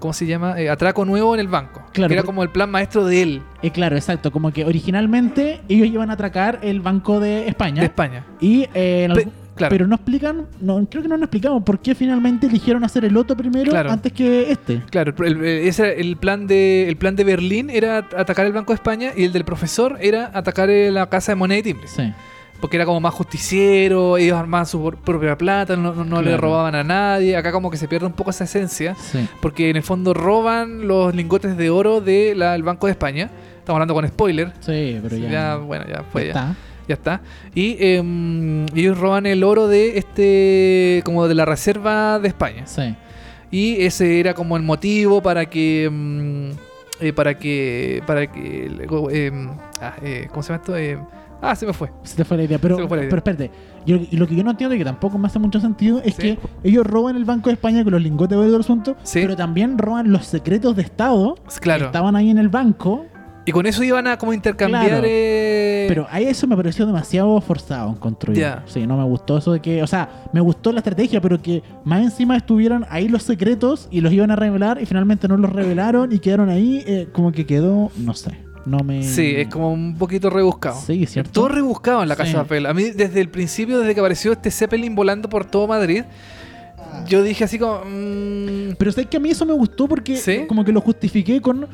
¿Cómo 0.00 0.12
se 0.12 0.26
llama? 0.26 0.60
Eh, 0.60 0.68
atraco 0.68 1.04
nuevo 1.04 1.34
en 1.34 1.40
el 1.40 1.46
banco. 1.48 1.82
Claro, 1.92 2.08
que 2.08 2.14
era 2.14 2.22
como 2.24 2.42
el 2.42 2.48
plan 2.50 2.68
maestro 2.70 3.04
de 3.04 3.22
él, 3.22 3.42
Eh, 3.62 3.70
claro, 3.70 3.94
exacto. 3.96 4.32
Como 4.32 4.50
que 4.52 4.64
originalmente 4.64 5.60
ellos 5.68 5.86
iban 5.86 6.10
a 6.10 6.14
atracar 6.14 6.58
el 6.62 6.80
Banco 6.80 7.20
de 7.20 7.46
España. 7.46 7.80
de 7.80 7.86
España. 7.86 8.24
Y 8.40 8.62
eh, 8.74 9.04
en 9.04 9.12
Pe- 9.12 9.18
algún- 9.20 9.32
claro. 9.54 9.70
Pero 9.70 9.86
no 9.86 9.94
explican, 9.96 10.46
no, 10.60 10.84
creo 10.90 11.02
que 11.02 11.08
no 11.08 11.16
nos 11.18 11.24
explicamos 11.26 11.62
por 11.62 11.78
qué 11.80 11.94
finalmente 11.94 12.46
eligieron 12.46 12.82
hacer 12.82 13.04
el 13.04 13.16
otro 13.16 13.36
primero 13.36 13.70
Claro. 13.70 13.90
antes 13.92 14.12
que 14.12 14.50
este. 14.50 14.80
Claro, 14.90 15.12
el, 15.24 15.44
ese 15.44 16.00
el 16.00 16.16
plan 16.16 16.46
de 16.46 16.88
el 16.88 16.96
plan 16.96 17.14
de 17.14 17.24
Berlín 17.24 17.68
era 17.70 17.98
atacar 18.16 18.46
el 18.46 18.52
Banco 18.52 18.72
de 18.72 18.76
España 18.76 19.12
y 19.14 19.24
el 19.24 19.32
del 19.32 19.44
profesor 19.44 19.98
era 20.00 20.30
atacar 20.32 20.70
eh, 20.70 20.90
la 20.90 21.08
casa 21.10 21.32
de 21.32 21.36
moneda 21.36 21.58
y 21.58 21.62
timbres. 21.62 21.90
Sí. 21.90 22.10
Porque 22.60 22.76
era 22.76 22.84
como 22.84 23.00
más 23.00 23.14
justiciero, 23.14 24.18
ellos 24.18 24.38
armaban 24.38 24.66
su 24.66 24.82
propia 25.04 25.36
plata, 25.38 25.76
no, 25.76 25.94
no- 25.94 26.04
no 26.04 26.20
le 26.20 26.28
Claro. 26.28 26.42
robaban 26.42 26.74
a 26.74 26.84
nadie. 26.84 27.36
Acá 27.36 27.52
como 27.52 27.70
que 27.70 27.76
se 27.78 27.88
pierde 27.88 28.06
un 28.06 28.12
poco 28.12 28.30
esa 28.30 28.44
esencia. 28.44 28.94
Sí. 28.96 29.26
Porque 29.40 29.70
en 29.70 29.76
el 29.76 29.82
fondo 29.82 30.12
roban 30.12 30.86
los 30.86 31.14
lingotes 31.14 31.56
de 31.56 31.70
oro 31.70 32.00
del 32.00 32.62
Banco 32.62 32.86
de 32.86 32.92
España. 32.92 33.30
Estamos 33.58 33.76
hablando 33.76 33.94
con 33.94 34.06
spoiler. 34.08 34.52
Sí, 34.60 34.98
pero 35.02 35.16
ya. 35.16 35.56
bueno, 35.56 35.84
ya 35.88 36.02
fue, 36.12 36.22
ya, 36.24 36.28
está. 36.28 36.54
ya 36.88 36.94
está. 36.94 37.20
Y 37.54 37.76
em, 37.80 38.66
ellos 38.74 38.98
roban 38.98 39.24
el 39.26 39.42
oro 39.44 39.66
de 39.68 39.96
este, 39.98 41.02
como 41.04 41.28
de 41.28 41.34
la 41.34 41.44
Reserva 41.46 42.18
de 42.18 42.28
España. 42.28 42.66
Sí. 42.66 42.94
Y 43.50 43.82
ese 43.84 44.20
era 44.20 44.34
como 44.34 44.56
el 44.56 44.62
motivo 44.62 45.22
para 45.22 45.46
que, 45.46 45.84
em, 45.84 46.50
eh, 47.00 47.12
para 47.14 47.38
que, 47.38 48.02
para 48.06 48.30
que, 48.30 48.70
luego, 48.76 49.10
em, 49.10 49.48
ah, 49.80 49.94
eh, 50.02 50.28
¿cómo 50.30 50.42
se 50.42 50.52
llama 50.52 50.62
esto? 50.62 50.76
Ah, 51.42 51.54
se 51.56 51.66
me 51.66 51.72
fue. 51.72 51.90
Se 52.02 52.16
te 52.16 52.24
fue 52.24 52.36
la 52.36 52.42
idea. 52.44 52.58
Pero, 52.58 52.76
Se 52.76 52.82
me 52.82 52.88
fue 52.88 52.96
la 52.98 53.02
idea. 53.04 53.10
pero 53.10 53.18
espérate. 53.18 53.50
Yo, 53.86 53.96
y 54.10 54.16
lo 54.16 54.26
que 54.26 54.36
yo 54.36 54.44
no 54.44 54.50
entiendo 54.50 54.74
y 54.74 54.78
que 54.78 54.84
tampoco 54.84 55.16
me 55.18 55.26
hace 55.26 55.38
mucho 55.38 55.58
sentido 55.60 56.00
es 56.04 56.14
Sí. 56.14 56.22
que 56.22 56.38
ellos 56.64 56.86
roban 56.86 57.16
el 57.16 57.24
Banco 57.24 57.48
de 57.48 57.54
España 57.54 57.82
con 57.82 57.92
los 57.92 58.02
lingotes 58.02 58.38
de 58.38 58.50
del 58.50 58.60
asunto, 58.60 58.96
Sí. 59.02 59.20
pero 59.22 59.36
también 59.36 59.78
roban 59.78 60.12
los 60.12 60.26
secretos 60.26 60.76
de 60.76 60.82
Estado 60.82 61.36
Claro. 61.60 61.80
que 61.80 61.86
estaban 61.86 62.14
ahí 62.16 62.30
en 62.30 62.38
el 62.38 62.48
banco. 62.50 63.06
Y 63.46 63.52
con 63.52 63.64
eso 63.64 63.82
iban 63.82 64.06
a 64.06 64.18
como 64.18 64.34
intercambiar. 64.34 64.86
Claro. 64.86 65.02
eh, 65.06 65.86
Pero 65.88 66.06
a 66.10 66.20
eso 66.20 66.46
me 66.46 66.54
pareció 66.56 66.84
demasiado 66.86 67.40
forzado 67.40 67.88
en 67.88 67.94
construir. 67.96 68.38
Ya. 68.38 68.62
Sí, 68.66 68.86
no 68.86 68.98
me 68.98 69.04
gustó 69.04 69.38
eso 69.38 69.52
de 69.52 69.60
que, 69.60 69.82
o 69.82 69.86
sea, 69.86 70.26
me 70.34 70.40
gustó 70.42 70.72
la 70.72 70.80
estrategia, 70.80 71.22
pero 71.22 71.40
que 71.40 71.62
más 71.84 72.02
encima 72.02 72.36
estuvieran 72.36 72.84
ahí 72.90 73.08
los 73.08 73.22
secretos 73.22 73.88
y 73.90 74.02
los 74.02 74.12
iban 74.12 74.30
a 74.30 74.36
revelar 74.36 74.80
y 74.80 74.84
finalmente 74.86 75.26
no 75.26 75.38
los 75.38 75.50
revelaron 75.50 76.12
y 76.12 76.18
quedaron 76.18 76.50
ahí, 76.50 76.84
eh, 76.86 77.08
como 77.12 77.32
que 77.32 77.46
quedó, 77.46 77.90
no 77.96 78.12
sé, 78.14 78.30
no 78.66 78.78
me... 78.80 79.02
Sí, 79.02 79.34
es 79.36 79.48
como 79.48 79.72
un 79.72 79.96
poquito 79.96 80.30
rebuscado. 80.30 80.80
Sí, 80.80 81.06
¿cierto? 81.06 81.30
Todo 81.32 81.48
rebuscado 81.48 82.02
en 82.02 82.08
la 82.08 82.16
casa 82.16 82.30
Sí. 82.30 82.36
de 82.36 82.42
papel. 82.42 82.66
A 82.66 82.74
mí, 82.74 82.90
desde 82.90 83.20
el 83.20 83.28
principio, 83.28 83.78
desde 83.80 83.94
que 83.94 84.00
apareció 84.00 84.32
este 84.32 84.50
Zeppelin 84.50 84.94
volando 84.94 85.28
por 85.28 85.44
todo 85.44 85.66
Madrid, 85.66 86.04
yo 87.06 87.22
dije 87.22 87.44
así 87.44 87.58
como. 87.58 87.80
mm, 87.84 88.74
Pero 88.78 88.92
sé 88.92 89.06
que 89.06 89.16
a 89.16 89.20
mí 89.20 89.30
eso 89.30 89.46
me 89.46 89.52
gustó 89.54 89.88
porque 89.88 90.16
¿Sí? 90.16 90.44
como 90.48 90.64
que 90.64 90.72
lo 90.72 90.80
justifiqué 90.80 91.40
con 91.40 91.66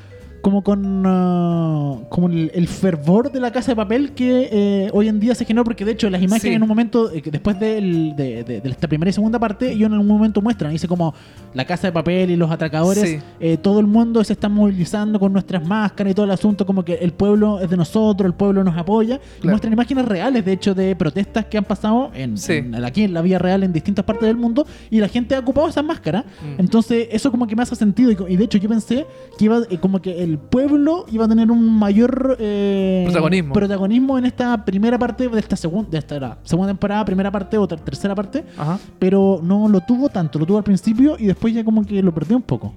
como 0.46 0.62
con 0.62 1.02
ah, 1.04 1.96
como 2.08 2.28
el, 2.28 2.52
el 2.54 2.68
fervor 2.68 3.32
de 3.32 3.40
la 3.40 3.50
casa 3.50 3.72
de 3.72 3.76
papel 3.76 4.12
que 4.12 4.48
eh, 4.52 4.90
hoy 4.92 5.08
en 5.08 5.18
día 5.18 5.34
se 5.34 5.44
generó 5.44 5.64
porque 5.64 5.84
de 5.84 5.90
hecho 5.90 6.08
las 6.08 6.22
imágenes 6.22 6.42
Sí. 6.42 6.52
en 6.54 6.62
un 6.62 6.68
momento 6.68 7.10
eh, 7.12 7.20
después 7.24 7.58
del- 7.58 8.14
de, 8.14 8.44
de- 8.44 8.60
de 8.60 8.68
esta 8.70 8.86
primera 8.86 9.10
y 9.10 9.12
segunda 9.12 9.40
parte 9.40 9.72
ellos 9.72 9.90
en 9.90 9.98
un 9.98 10.06
momento 10.06 10.40
muestran 10.40 10.70
dice 10.70 10.86
como 10.86 11.14
la 11.52 11.64
casa 11.64 11.88
de 11.88 11.92
papel 11.92 12.30
y 12.30 12.36
los 12.36 12.48
atracadores 12.48 13.02
Sí. 13.02 13.18
eh, 13.40 13.56
todo 13.56 13.80
el 13.80 13.86
mundo 13.88 14.22
se 14.22 14.34
está 14.34 14.48
movilizando 14.48 15.18
con 15.18 15.32
nuestras 15.32 15.66
máscaras 15.66 16.12
y 16.12 16.14
todo 16.14 16.26
el 16.26 16.30
asunto 16.32 16.64
como 16.64 16.84
que 16.84 16.94
el 16.94 17.12
pueblo 17.12 17.58
es 17.58 17.68
de 17.68 17.76
nosotros 17.76 18.24
el 18.26 18.34
pueblo 18.34 18.62
nos 18.62 18.76
apoya 18.76 19.18
y 19.42 19.48
muestran 19.48 19.72
imágenes 19.72 20.04
reales 20.04 20.44
de 20.44 20.52
hecho 20.52 20.74
de 20.76 20.94
protestas 20.94 21.46
que 21.46 21.58
han 21.58 21.64
pasado 21.64 22.12
en, 22.14 22.36
Sí. 22.38 22.52
en- 22.52 22.84
aquí 22.84 23.02
en 23.02 23.14
la 23.14 23.20
vía 23.22 23.40
real 23.40 23.64
en 23.64 23.72
distintas 23.72 24.04
partes 24.04 24.28
del 24.28 24.36
mundo 24.36 24.64
y 24.90 25.00
la 25.00 25.08
gente 25.08 25.34
ha 25.34 25.40
ocupado 25.40 25.66
esas 25.68 25.84
máscaras 25.84 26.24
Mm. 26.24 26.60
entonces, 26.60 27.08
eso 27.10 27.32
como 27.32 27.48
que 27.48 27.56
me 27.56 27.62
hace 27.62 27.74
sentido. 27.74 28.10
Y, 28.12 28.34
y 28.34 28.36
de 28.36 28.44
hecho, 28.44 28.58
yo 28.58 28.68
pensé 28.68 29.06
que 29.38 29.44
iba 29.46 29.60
como 29.80 30.00
que 30.00 30.22
el 30.36 30.48
pueblo 30.48 31.04
iba 31.10 31.24
a 31.24 31.28
tener 31.28 31.50
un 31.50 31.78
mayor 31.78 32.36
eh, 32.38 33.02
Protagonismo. 33.06 33.52
protagonismo 33.54 34.18
en 34.18 34.26
esta 34.26 34.64
primera 34.64 34.98
parte 34.98 35.28
de 35.28 35.38
esta 35.40 35.56
segunda, 35.56 35.90
de 35.90 35.98
esta 35.98 36.16
era, 36.16 36.38
segunda 36.44 36.70
temporada, 36.70 37.04
primera 37.04 37.30
parte 37.30 37.58
o 37.58 37.66
ter- 37.66 37.80
tercera 37.80 38.14
parte. 38.14 38.44
Ajá. 38.56 38.78
Pero 38.98 39.40
no 39.42 39.68
lo 39.68 39.80
tuvo 39.80 40.08
tanto, 40.08 40.38
lo 40.38 40.46
tuvo 40.46 40.58
al 40.58 40.64
principio 40.64 41.16
y 41.18 41.26
después 41.26 41.52
ya 41.54 41.64
como 41.64 41.84
que 41.84 42.02
lo 42.02 42.12
perdió 42.12 42.36
un 42.36 42.42
poco. 42.42 42.74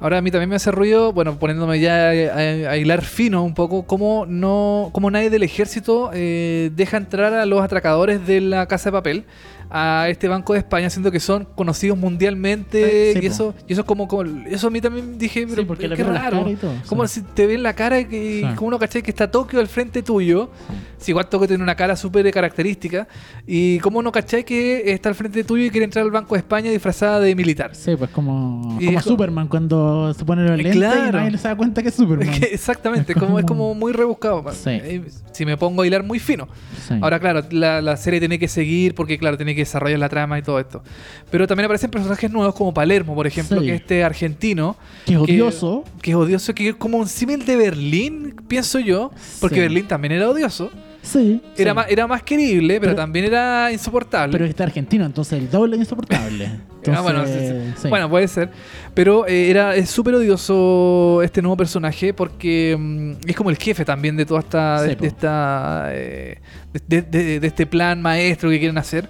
Ahora 0.00 0.18
a 0.18 0.22
mí 0.22 0.30
también 0.30 0.48
me 0.48 0.54
hace 0.54 0.70
ruido, 0.70 1.12
bueno, 1.12 1.40
poniéndome 1.40 1.80
ya 1.80 2.10
a, 2.10 2.70
a 2.70 2.76
hilar 2.76 3.02
fino 3.02 3.42
un 3.42 3.52
poco, 3.54 3.82
cómo 3.84 4.26
no, 4.28 4.90
cómo 4.92 5.10
nadie 5.10 5.28
del 5.28 5.42
ejército 5.42 6.10
eh, 6.14 6.70
deja 6.76 6.98
entrar 6.98 7.34
a 7.34 7.44
los 7.46 7.60
atracadores 7.62 8.24
de 8.24 8.40
la 8.40 8.66
casa 8.66 8.90
de 8.90 8.92
papel 8.92 9.24
a 9.70 10.06
este 10.08 10.28
banco 10.28 10.52
de 10.54 10.60
España, 10.60 10.88
siendo 10.90 11.10
que 11.10 11.20
son 11.20 11.46
conocidos 11.54 11.98
mundialmente 11.98 13.10
Eh, 13.10 13.14
sí, 13.14 13.20
y 13.22 13.26
eso, 13.26 13.54
y 13.66 13.72
eso 13.72 13.82
es 13.82 13.86
como, 13.86 14.08
como- 14.08 14.22
eso 14.46 14.68
a 14.68 14.70
mí 14.70 14.80
también 14.80 15.18
dije, 15.18 15.46
pero 15.46 15.66
porque 15.66 15.88
le 15.88 15.96
las 15.96 16.06
raro. 16.06 16.48
y 16.50 16.56
todo, 16.56 16.72
Como 16.88 17.06
sí. 17.06 17.20
si 17.20 17.26
te 17.34 17.46
ven 17.46 17.62
la 17.62 17.74
cara 17.74 18.00
y 18.00 18.04
que, 18.06 18.40
Sí. 18.48 18.54
como 18.56 18.68
uno 18.68 18.78
caché 18.78 19.02
que 19.02 19.10
está 19.10 19.30
Tokio 19.30 19.60
al 19.60 19.68
frente 19.68 20.02
tuyo, 20.02 20.50
si 20.98 21.10
igual 21.12 21.28
Tokio 21.28 21.46
tiene 21.48 21.62
una 21.62 21.74
cara 21.74 21.96
súper 21.96 22.30
característica, 22.30 23.06
y 23.46 23.78
cómo 23.80 24.02
no 24.02 24.10
caché 24.12 24.44
que 24.44 24.90
está 24.92 25.08
al 25.10 25.14
frente 25.14 25.44
tuyo 25.44 25.64
y 25.64 25.70
quiere 25.70 25.84
entrar 25.84 26.04
al 26.04 26.10
Banco 26.10 26.34
de 26.34 26.40
España 26.40 26.70
disfrazada 26.70 27.20
de 27.20 27.34
militar. 27.34 27.74
Sí, 27.74 27.94
pues 27.96 28.10
como, 28.10 28.76
Y 28.80 28.86
como 28.86 28.98
es 28.98 29.04
Superman 29.04 29.48
cuando 29.48 30.12
se 30.14 30.24
pone 30.24 30.42
los 30.42 30.56
lentes 30.56 30.76
y 30.76 30.78
Claro. 30.78 31.18
nadie 31.20 31.38
se 31.38 31.48
da 31.48 31.56
cuenta 31.56 31.82
que 31.82 31.88
es 31.90 31.94
Superman. 31.94 32.28
Es 32.28 32.40
que 32.40 32.46
exactamente, 32.54 33.12
Es 33.12 33.18
como, 33.18 33.38
es 33.38 33.44
como- 33.44 33.58
como 33.68 33.74
muy 33.74 33.92
rebuscado. 33.92 34.44
Sí. 34.52 34.70
Eh, 34.70 35.02
Si 35.32 35.46
me 35.46 35.56
pongo 35.56 35.82
a 35.82 35.86
hilar 35.86 36.02
muy 36.02 36.18
fino. 36.18 36.48
Sí. 36.88 36.94
Ahora, 37.00 37.20
claro, 37.20 37.42
la, 37.50 37.80
la 37.80 37.96
serie 37.96 38.18
tiene 38.18 38.38
que 38.40 38.48
seguir 38.48 38.94
porque, 38.96 39.18
claro, 39.18 39.36
tiene 39.36 39.54
que 39.54 39.57
desarrollar 39.62 39.98
la 39.98 40.08
trama 40.08 40.38
y 40.38 40.42
todo 40.42 40.58
esto. 40.60 40.82
Pero 41.30 41.46
también 41.46 41.64
aparecen 41.66 41.90
personajes 41.90 42.30
nuevos 42.30 42.54
como 42.54 42.72
Palermo, 42.74 43.14
por 43.14 43.26
ejemplo, 43.26 43.60
Sí. 43.60 43.66
que 43.66 43.74
es 43.74 43.80
este 43.80 44.04
argentino. 44.04 44.76
que 45.06 45.12
es 45.14 45.18
odioso. 45.18 45.84
Que 46.02 46.10
es 46.10 46.16
odioso, 46.16 46.54
que 46.54 46.68
es 46.70 46.74
como 46.76 46.98
un 46.98 47.08
símil 47.08 47.44
de 47.44 47.56
Berlín, 47.56 48.34
pienso 48.48 48.78
yo. 48.78 49.10
Porque 49.40 49.56
Sí. 49.56 49.60
Berlín 49.62 49.86
también 49.88 50.12
era 50.12 50.28
odioso. 50.28 50.70
Sí. 51.00 51.40
Era, 51.56 51.70
sí. 51.70 51.74
más, 51.76 51.86
era 51.88 52.06
más 52.06 52.22
querible, 52.22 52.74
pero, 52.80 52.92
Pero- 52.92 52.96
también 53.02 53.24
era 53.26 53.70
insoportable. 53.72 54.32
Pero 54.32 54.44
está 54.44 54.64
argentino, 54.64 55.06
entonces 55.06 55.38
el 55.38 55.48
doble 55.50 55.76
es 55.76 55.80
insoportable. 55.82 56.44
Entonces, 56.44 56.94
Ah, 56.96 57.00
bueno, 57.00 57.24
sí, 57.26 57.32
sí. 57.38 57.54
sí. 57.82 57.88
Bueno, 57.88 58.10
puede 58.10 58.28
ser. 58.28 58.50
Pero 58.94 59.26
eh, 59.26 59.48
era 59.48 59.74
es 59.74 59.88
súper 59.88 60.14
odioso 60.16 61.22
este 61.22 61.40
nuevo 61.40 61.56
personaje 61.56 62.12
porque 62.12 62.76
mm, 62.78 63.12
es 63.28 63.36
como 63.36 63.48
el 63.50 63.56
jefe 63.56 63.84
también 63.84 64.16
de 64.16 64.26
toda 64.26 64.40
esta. 64.40 64.82
De, 64.82 65.06
esta 65.06 65.88
eh, 65.92 66.38
de 66.86 67.40
este 67.42 67.66
plan 67.66 68.02
maestro 68.02 68.50
que 68.50 68.58
quieren 68.58 68.76
hacer. 68.78 69.08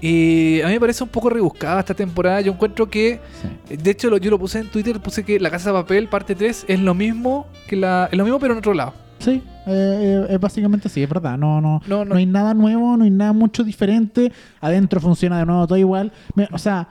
Y 0.00 0.60
a 0.62 0.66
mí 0.66 0.74
me 0.74 0.80
parece 0.80 1.02
un 1.04 1.08
poco 1.10 1.30
rebuscada 1.30 1.80
esta 1.80 1.94
temporada. 1.94 2.40
Yo 2.40 2.52
encuentro 2.52 2.88
que. 2.88 3.20
Sí. 3.68 3.76
De 3.76 3.90
hecho, 3.90 4.14
yo 4.18 4.30
lo 4.30 4.38
puse 4.38 4.58
en 4.60 4.68
Twitter, 4.68 5.00
puse 5.00 5.24
que 5.24 5.40
La 5.40 5.50
Casa 5.50 5.70
de 5.70 5.74
Papel, 5.80 6.08
parte 6.08 6.34
3, 6.34 6.66
es 6.68 6.80
lo 6.80 6.94
mismo 6.94 7.46
que 7.66 7.76
la. 7.76 8.08
Es 8.10 8.16
lo 8.18 8.24
mismo, 8.24 8.38
pero 8.38 8.52
en 8.52 8.58
otro 8.58 8.74
lado. 8.74 8.92
Sí, 9.18 9.42
eh, 9.66 10.26
eh, 10.28 10.38
básicamente 10.38 10.88
así, 10.88 11.02
es 11.02 11.08
verdad. 11.08 11.38
No, 11.38 11.60
no, 11.62 11.80
No, 11.86 12.04
no, 12.04 12.04
no. 12.04 12.14
hay 12.16 12.26
nada 12.26 12.52
nuevo, 12.52 12.96
no 12.98 13.04
hay 13.04 13.10
nada 13.10 13.32
mucho 13.32 13.64
diferente. 13.64 14.30
Adentro 14.60 15.00
funciona 15.00 15.38
de 15.38 15.46
nuevo 15.46 15.66
todo 15.66 15.78
igual. 15.78 16.12
O 16.52 16.58
sea, 16.58 16.88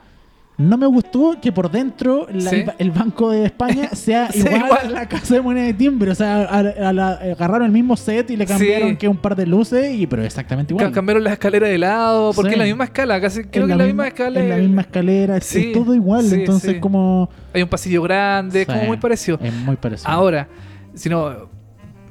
no 0.58 0.78
me 0.78 0.86
gustó 0.86 1.36
que 1.42 1.52
por 1.52 1.70
dentro 1.70 2.26
la- 2.32 2.48
Sí. 2.50 2.64
el, 2.78 2.90
Banco 2.90 3.30
de 3.30 3.44
España 3.44 3.90
sea 3.92 4.30
igual, 4.34 4.56
igual. 4.64 4.86
a 4.86 4.90
la 4.90 5.08
casa 5.08 5.34
de 5.34 5.42
moneda 5.42 5.64
de 5.66 5.74
timbre. 5.74 6.10
O 6.10 6.14
sea, 6.14 6.44
a- 6.44 6.58
a 6.88 6.92
la- 6.94 7.10
agarraron 7.12 7.66
el 7.66 7.72
mismo 7.72 7.94
set 7.96 8.30
y 8.30 8.36
le 8.36 8.46
cambiaron 8.46 8.90
Sí. 8.90 8.96
que 8.96 9.06
un 9.08 9.18
par 9.18 9.36
de 9.36 9.44
luces, 9.46 9.94
y 9.94 10.06
pero 10.06 10.24
exactamente 10.24 10.72
igual. 10.72 10.86
Ca- 10.88 10.92
Cambiaron 10.94 11.22
las 11.24 11.34
escaleras 11.34 11.68
de 11.68 11.76
lado, 11.78 12.32
porque 12.32 12.52
es 12.52 12.58
la 12.58 12.64
misma 12.64 12.84
escala, 12.84 13.20
casi 13.20 13.44
creo 13.44 13.64
Es 13.64 13.66
que 13.66 13.72
es 13.72 13.78
la 13.78 13.84
misma 13.84 14.06
escala. 14.08 14.40
Es 14.40 14.48
la 14.48 14.56
misma 14.56 14.80
escalera, 14.82 15.36
es- 15.36 15.72
todo 15.74 15.94
igual. 15.94 16.32
entonces, 16.32 16.78
como. 16.78 17.28
Hay 17.52 17.62
un 17.62 17.68
pasillo 17.68 18.02
grande, 18.02 18.62
es 18.62 18.66
como 18.66 18.82
muy 18.84 18.96
parecido. 18.96 19.38
Es 19.42 19.52
muy 19.52 19.76
parecido. 19.76 20.10
Ahora, 20.10 20.48
si 20.94 21.08
no. 21.10 21.54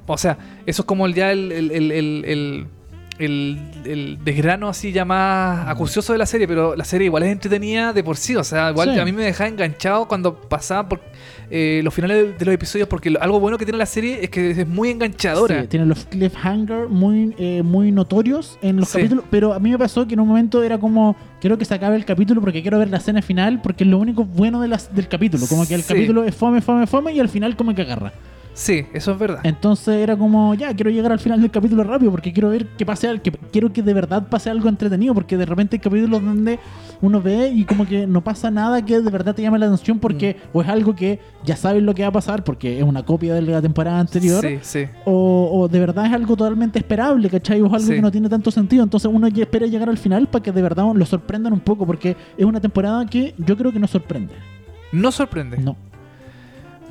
O 0.08 0.18
sea, 0.20 0.38
eso 0.68 0.84
es 0.84 0.86
como 0.86 1.08
el- 1.08 1.16
ya 1.16 1.32
el, 1.32 1.52
el, 1.52 1.72
el, 1.72 1.92
el, 2.26 2.68
el- 3.20 4.18
desgrano 4.24 4.68
así 4.68 4.92
ya 4.92 5.06
más 5.06 5.68
acucioso 5.68 6.12
de 6.14 6.20
la 6.20 6.26
serie, 6.26 6.48
pero 6.48 6.76
la 6.76 6.84
serie 6.86 7.06
igual 7.06 7.24
es 7.24 7.32
entretenida 7.32 7.94
de 7.94 8.04
por 8.04 8.18
sí. 8.18 8.36
O 8.36 8.44
sea, 8.44 8.72
igual 8.72 8.94
Sí. 8.94 9.00
a 9.00 9.06
mí 9.06 9.12
me 9.12 9.24
dejaba 9.24 9.48
enganchado 9.50 10.08
cuando 10.08 10.36
pasaban 10.36 10.90
por 10.90 11.02
eh, 11.52 11.82
los 11.84 11.94
finales 11.94 12.18
de, 12.18 12.34
de 12.34 12.46
los 12.46 12.56
episodios, 12.56 12.88
porque 12.88 13.12
lo- 13.12 13.22
algo 13.22 13.40
bueno 13.40 13.58
que 13.60 13.66
tiene 13.66 13.78
la 13.78 13.86
serie 13.86 14.20
es 14.24 14.30
que 14.32 14.50
es 14.52 14.68
muy 14.68 14.90
enganchadora. 14.90 15.62
Sí, 15.62 15.68
tiene 15.68 15.86
los 15.86 16.06
cliffhanger 16.06 16.88
muy, 16.90 17.36
eh, 17.38 17.62
muy 17.62 17.92
notorios 17.92 18.58
en 18.64 18.78
los 18.78 18.90
Sí. 18.90 18.98
capítulos, 18.98 19.26
pero 19.30 19.54
a 19.54 19.60
mí 19.60 19.70
me 19.70 19.78
pasó 19.78 20.08
que 20.08 20.16
en 20.16 20.22
un 20.22 20.28
momento 20.28 20.64
era 20.64 20.80
como, 20.80 21.16
quiero 21.40 21.58
que 21.60 21.66
se 21.66 21.76
acabe 21.76 21.96
el 21.98 22.04
capítulo 22.06 22.42
porque 22.42 22.64
quiero 22.64 22.80
ver 22.80 22.90
la 22.90 22.98
escena 22.98 23.22
final, 23.22 23.62
porque 23.62 23.84
es 23.84 23.90
lo 23.92 24.00
único 24.00 24.26
bueno 24.26 24.60
de 24.60 24.68
las, 24.70 24.94
del 24.96 25.08
capítulo, 25.08 25.46
como 25.48 25.68
que 25.68 25.76
el 25.76 25.86
capítulo 25.86 26.24
es 26.24 26.34
fome, 26.36 26.62
fome, 26.62 26.88
fome 26.88 27.14
y 27.14 27.20
al 27.20 27.30
final 27.30 27.56
como 27.56 27.76
que 27.76 27.84
agarra. 27.84 28.12
Sí, 28.58 28.86
eso 28.94 29.12
es 29.12 29.20
verdad. 29.20 29.42
Entonces 29.44 29.96
era 29.98 30.16
como, 30.16 30.54
ya, 30.54 30.74
quiero 30.74 30.90
llegar 30.90 31.12
al 31.12 31.20
final 31.20 31.42
del 31.42 31.52
capítulo 31.52 31.84
rápido 31.84 32.10
porque 32.10 32.32
quiero 32.32 32.50
ver 32.50 32.68
que 32.78 32.86
pase 32.86 33.06
algo, 33.10 33.22
que 33.22 33.32
quiero 33.32 33.74
que 33.74 33.82
de 33.84 33.94
verdad 33.94 34.28
pase 34.30 34.50
algo 34.50 34.70
entretenido, 34.70 35.14
porque 35.14 35.36
de 35.36 35.46
repente 35.46 35.76
hay 35.76 35.80
capítulos 35.82 36.24
donde 36.24 36.58
uno 37.02 37.22
ve 37.22 37.50
y 37.54 37.66
como 37.66 37.86
que 37.86 38.08
no 38.08 38.24
pasa 38.24 38.50
nada 38.50 38.84
que 38.86 39.02
de 39.02 39.12
verdad 39.12 39.36
te 39.36 39.42
llame 39.42 39.60
la 39.60 39.66
atención 39.66 40.00
porque 40.00 40.38
Mm. 40.54 40.58
o 40.58 40.62
es 40.62 40.70
algo 40.70 40.96
que 40.96 41.20
ya 41.44 41.58
sabes 41.58 41.84
lo 41.84 41.94
que 41.94 42.04
va 42.04 42.08
a 42.08 42.12
pasar 42.14 42.46
porque 42.46 42.78
es 42.78 42.84
una 42.86 43.04
copia 43.04 43.34
de 43.34 43.42
la 43.42 43.62
temporada 43.62 44.00
anterior 44.00 44.40
Sí, 44.42 44.60
sí. 44.62 44.86
o, 45.04 45.50
o 45.52 45.68
de 45.68 45.80
verdad 45.82 46.06
es 46.06 46.14
algo 46.14 46.38
totalmente 46.38 46.80
esperable, 46.80 47.30
¿cachai? 47.30 47.60
O 47.62 47.68
es 47.68 47.74
algo 47.74 47.88
Sí. 47.88 47.94
que 47.96 48.02
no 48.02 48.10
tiene 48.12 48.30
tanto 48.30 48.52
sentido. 48.52 48.84
Entonces 48.86 49.12
uno 49.14 49.28
ya 49.28 49.44
espera 49.44 49.68
llegar 49.68 49.90
al 49.90 49.98
final 49.98 50.28
para 50.28 50.42
que 50.42 50.54
de 50.54 50.62
verdad 50.62 50.86
lo 50.96 51.06
sorprendan 51.06 51.52
un 51.52 51.60
poco, 51.60 51.86
porque 51.86 52.16
es 52.38 52.46
una 52.46 52.62
temporada 52.62 53.06
que 53.06 53.36
yo 53.38 53.58
creo 53.58 53.74
que 53.74 53.80
no 53.80 53.88
sorprende. 53.88 54.34
No 54.94 55.12
sorprende. 55.12 55.58
No. 55.58 55.76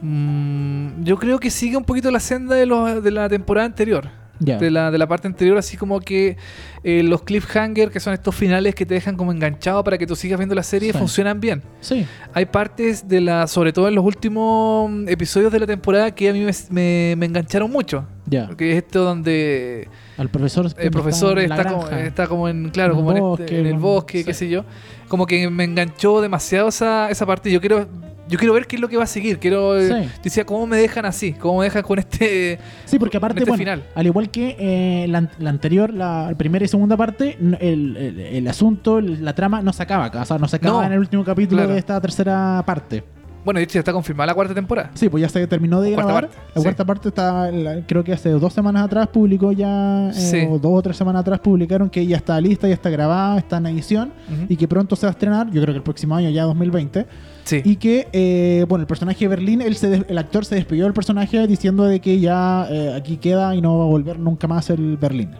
Mm, 0.06 1.02
yo 1.02 1.16
creo 1.18 1.38
que 1.40 1.50
sigue 1.50 1.76
un 1.78 1.84
poquito 1.84 2.10
la 2.10 2.20
senda 2.20 2.54
de, 2.54 2.66
los- 2.66 3.02
de 3.02 3.10
la 3.10 3.26
temporada 3.28 3.66
anterior. 3.66 4.08
Ya. 4.40 4.58
De, 4.58 4.68
la, 4.68 4.90
de 4.90 4.98
la 4.98 5.06
parte 5.06 5.28
anterior, 5.28 5.56
así 5.56 5.76
como 5.76 6.00
que 6.00 6.36
eh, 6.82 7.04
los 7.04 7.22
cliffhanger, 7.22 7.90
que 7.92 8.00
son 8.00 8.12
estos 8.14 8.34
finales 8.34 8.74
que 8.74 8.84
te 8.84 8.92
dejan 8.92 9.16
como 9.16 9.30
enganchado 9.30 9.82
para 9.84 9.96
que 9.96 10.08
tú 10.08 10.16
sigas 10.16 10.38
viendo 10.40 10.56
la 10.56 10.64
serie, 10.64 10.92
Sí. 10.92 10.98
funcionan 10.98 11.40
bien. 11.40 11.62
Sí. 11.80 12.04
Hay 12.34 12.46
partes 12.46 13.06
de 13.06 13.20
la, 13.20 13.46
sobre 13.46 13.72
todo 13.72 13.86
en 13.86 13.94
los 13.94 14.04
últimos 14.04 14.90
episodios 15.06 15.52
de 15.52 15.60
la 15.60 15.66
temporada, 15.68 16.10
que 16.14 16.28
a 16.28 16.32
mí 16.32 16.40
me, 16.40 16.50
me- 16.70 17.14
me 17.16 17.26
engancharon 17.26 17.70
mucho. 17.70 18.06
Ya. 18.26 18.48
Que 18.58 18.72
es 18.72 18.78
esto 18.84 19.04
donde 19.04 19.88
Al 20.18 20.28
profesor. 20.28 20.66
el 20.78 20.90
profesor 20.90 21.38
está, 21.38 21.64
como, 21.64 21.84
granja. 21.84 22.00
está 22.04 22.26
como 22.26 22.48
en, 22.48 22.70
claro, 22.70 22.94
En 22.94 22.98
como 23.04 23.36
en, 23.36 23.40
este- 23.44 23.60
en 23.60 23.66
el 23.66 23.78
bosque, 23.78 24.24
qué 24.24 24.34
sé 24.34 24.48
yo. 24.48 24.64
Como 25.08 25.26
que 25.26 25.48
me 25.48 25.62
enganchó 25.64 26.20
demasiado 26.20 26.68
esa, 26.68 27.08
esa 27.08 27.24
parte. 27.24 27.52
Yo 27.52 27.60
quiero, 27.60 27.86
yo 28.28 28.38
quiero 28.38 28.54
ver 28.54 28.66
qué 28.66 28.76
es 28.76 28.80
lo 28.82 28.88
que 28.88 28.96
va 28.96 29.04
a 29.04 29.06
seguir. 29.06 29.38
Quiero, 29.38 29.78
eh, 29.78 29.88
Sí. 30.04 30.10
decía, 30.22 30.44
¿cómo 30.46 30.66
me 30.66 30.76
dejan 30.76 31.04
así? 31.06 31.32
¿Cómo 31.34 31.58
me 31.58 31.64
dejan 31.64 31.82
con 31.82 31.98
este? 31.98 32.58
Sí, 32.86 32.98
porque 32.98 33.16
aparte, 33.18 33.40
este 33.40 33.50
bueno, 33.50 33.58
final. 33.60 33.84
al 33.94 34.06
igual 34.06 34.30
que 34.30 34.56
eh, 34.58 35.06
la, 35.08 35.18
an- 35.18 35.30
la 35.38 35.50
anterior, 35.50 35.92
la 35.92 36.32
primera 36.36 36.64
y 36.64 36.68
segunda 36.68 36.96
parte, 36.96 37.36
el, 37.60 37.96
el- 37.96 38.20
el 38.20 38.48
asunto, 38.48 39.00
la 39.00 39.34
trama 39.34 39.60
no 39.62 39.72
se 39.72 39.82
acaba. 39.82 40.10
O 40.20 40.24
sea, 40.24 40.38
no 40.38 40.48
se 40.48 40.56
acaba 40.56 40.80
No, 40.80 40.86
en 40.86 40.92
el 40.92 40.98
último 40.98 41.24
capítulo 41.24 41.60
claro. 41.62 41.72
de 41.74 41.78
esta 41.78 42.00
tercera 42.00 42.62
parte. 42.66 43.04
Bueno, 43.44 43.58
de 43.58 43.64
hecho 43.64 43.74
ya 43.74 43.80
está 43.80 43.92
confirmada 43.92 44.28
la 44.28 44.34
cuarta 44.34 44.54
temporada. 44.54 44.90
Sí, 44.94 45.08
pues 45.08 45.20
ya 45.20 45.28
se 45.28 45.46
terminó 45.46 45.80
de 45.80 45.92
Cuarta 45.92 46.04
grabar. 46.12 46.28
parte, 46.30 46.36
la 46.54 46.60
sí. 46.60 46.62
cuarta 46.62 46.84
parte 46.84 47.08
está, 47.08 47.50
la- 47.50 47.82
creo 47.86 48.02
que 48.02 48.12
hace 48.12 48.30
dos 48.30 48.52
semanas 48.52 48.84
atrás 48.84 49.08
publicó 49.08 49.52
ya, 49.52 50.08
eh, 50.10 50.12
Sí. 50.14 50.46
o 50.48 50.58
dos 50.58 50.72
o 50.78 50.82
tres 50.82 50.96
semanas 50.96 51.20
atrás 51.20 51.40
publicaron 51.40 51.90
que 51.90 52.06
ya 52.06 52.16
está 52.16 52.40
lista, 52.40 52.66
ya 52.68 52.74
está 52.74 52.88
grabada, 52.90 53.36
está 53.38 53.58
en 53.58 53.66
edición 53.66 54.12
y 54.48 54.56
que 54.56 54.66
pronto 54.66 54.96
se 54.96 55.06
va 55.06 55.10
a 55.10 55.12
estrenar, 55.12 55.46
yo 55.50 55.60
creo 55.60 55.74
que 55.74 55.78
el 55.78 55.82
próximo 55.82 56.14
año, 56.16 56.30
ya 56.30 56.44
2020. 56.44 57.06
Sí. 57.44 57.60
Y 57.62 57.76
que, 57.76 58.08
eh, 58.12 58.64
bueno, 58.66 58.80
el 58.82 58.86
personaje 58.86 59.18
de 59.26 59.28
Berlín, 59.28 59.60
él 59.60 59.76
se 59.76 59.90
des- 59.90 60.06
el 60.08 60.16
actor 60.16 60.46
se 60.46 60.54
despidió 60.54 60.84
del 60.84 60.94
personaje 60.94 61.46
diciendo 61.46 61.84
de 61.84 62.00
que 62.00 62.18
ya 62.18 62.66
eh, 62.70 62.94
aquí 62.96 63.18
queda 63.18 63.54
y 63.54 63.60
no 63.60 63.76
va 63.76 63.84
a 63.84 63.88
volver 63.88 64.18
nunca 64.18 64.46
más 64.48 64.70
el 64.70 64.96
Berlín. 64.96 65.32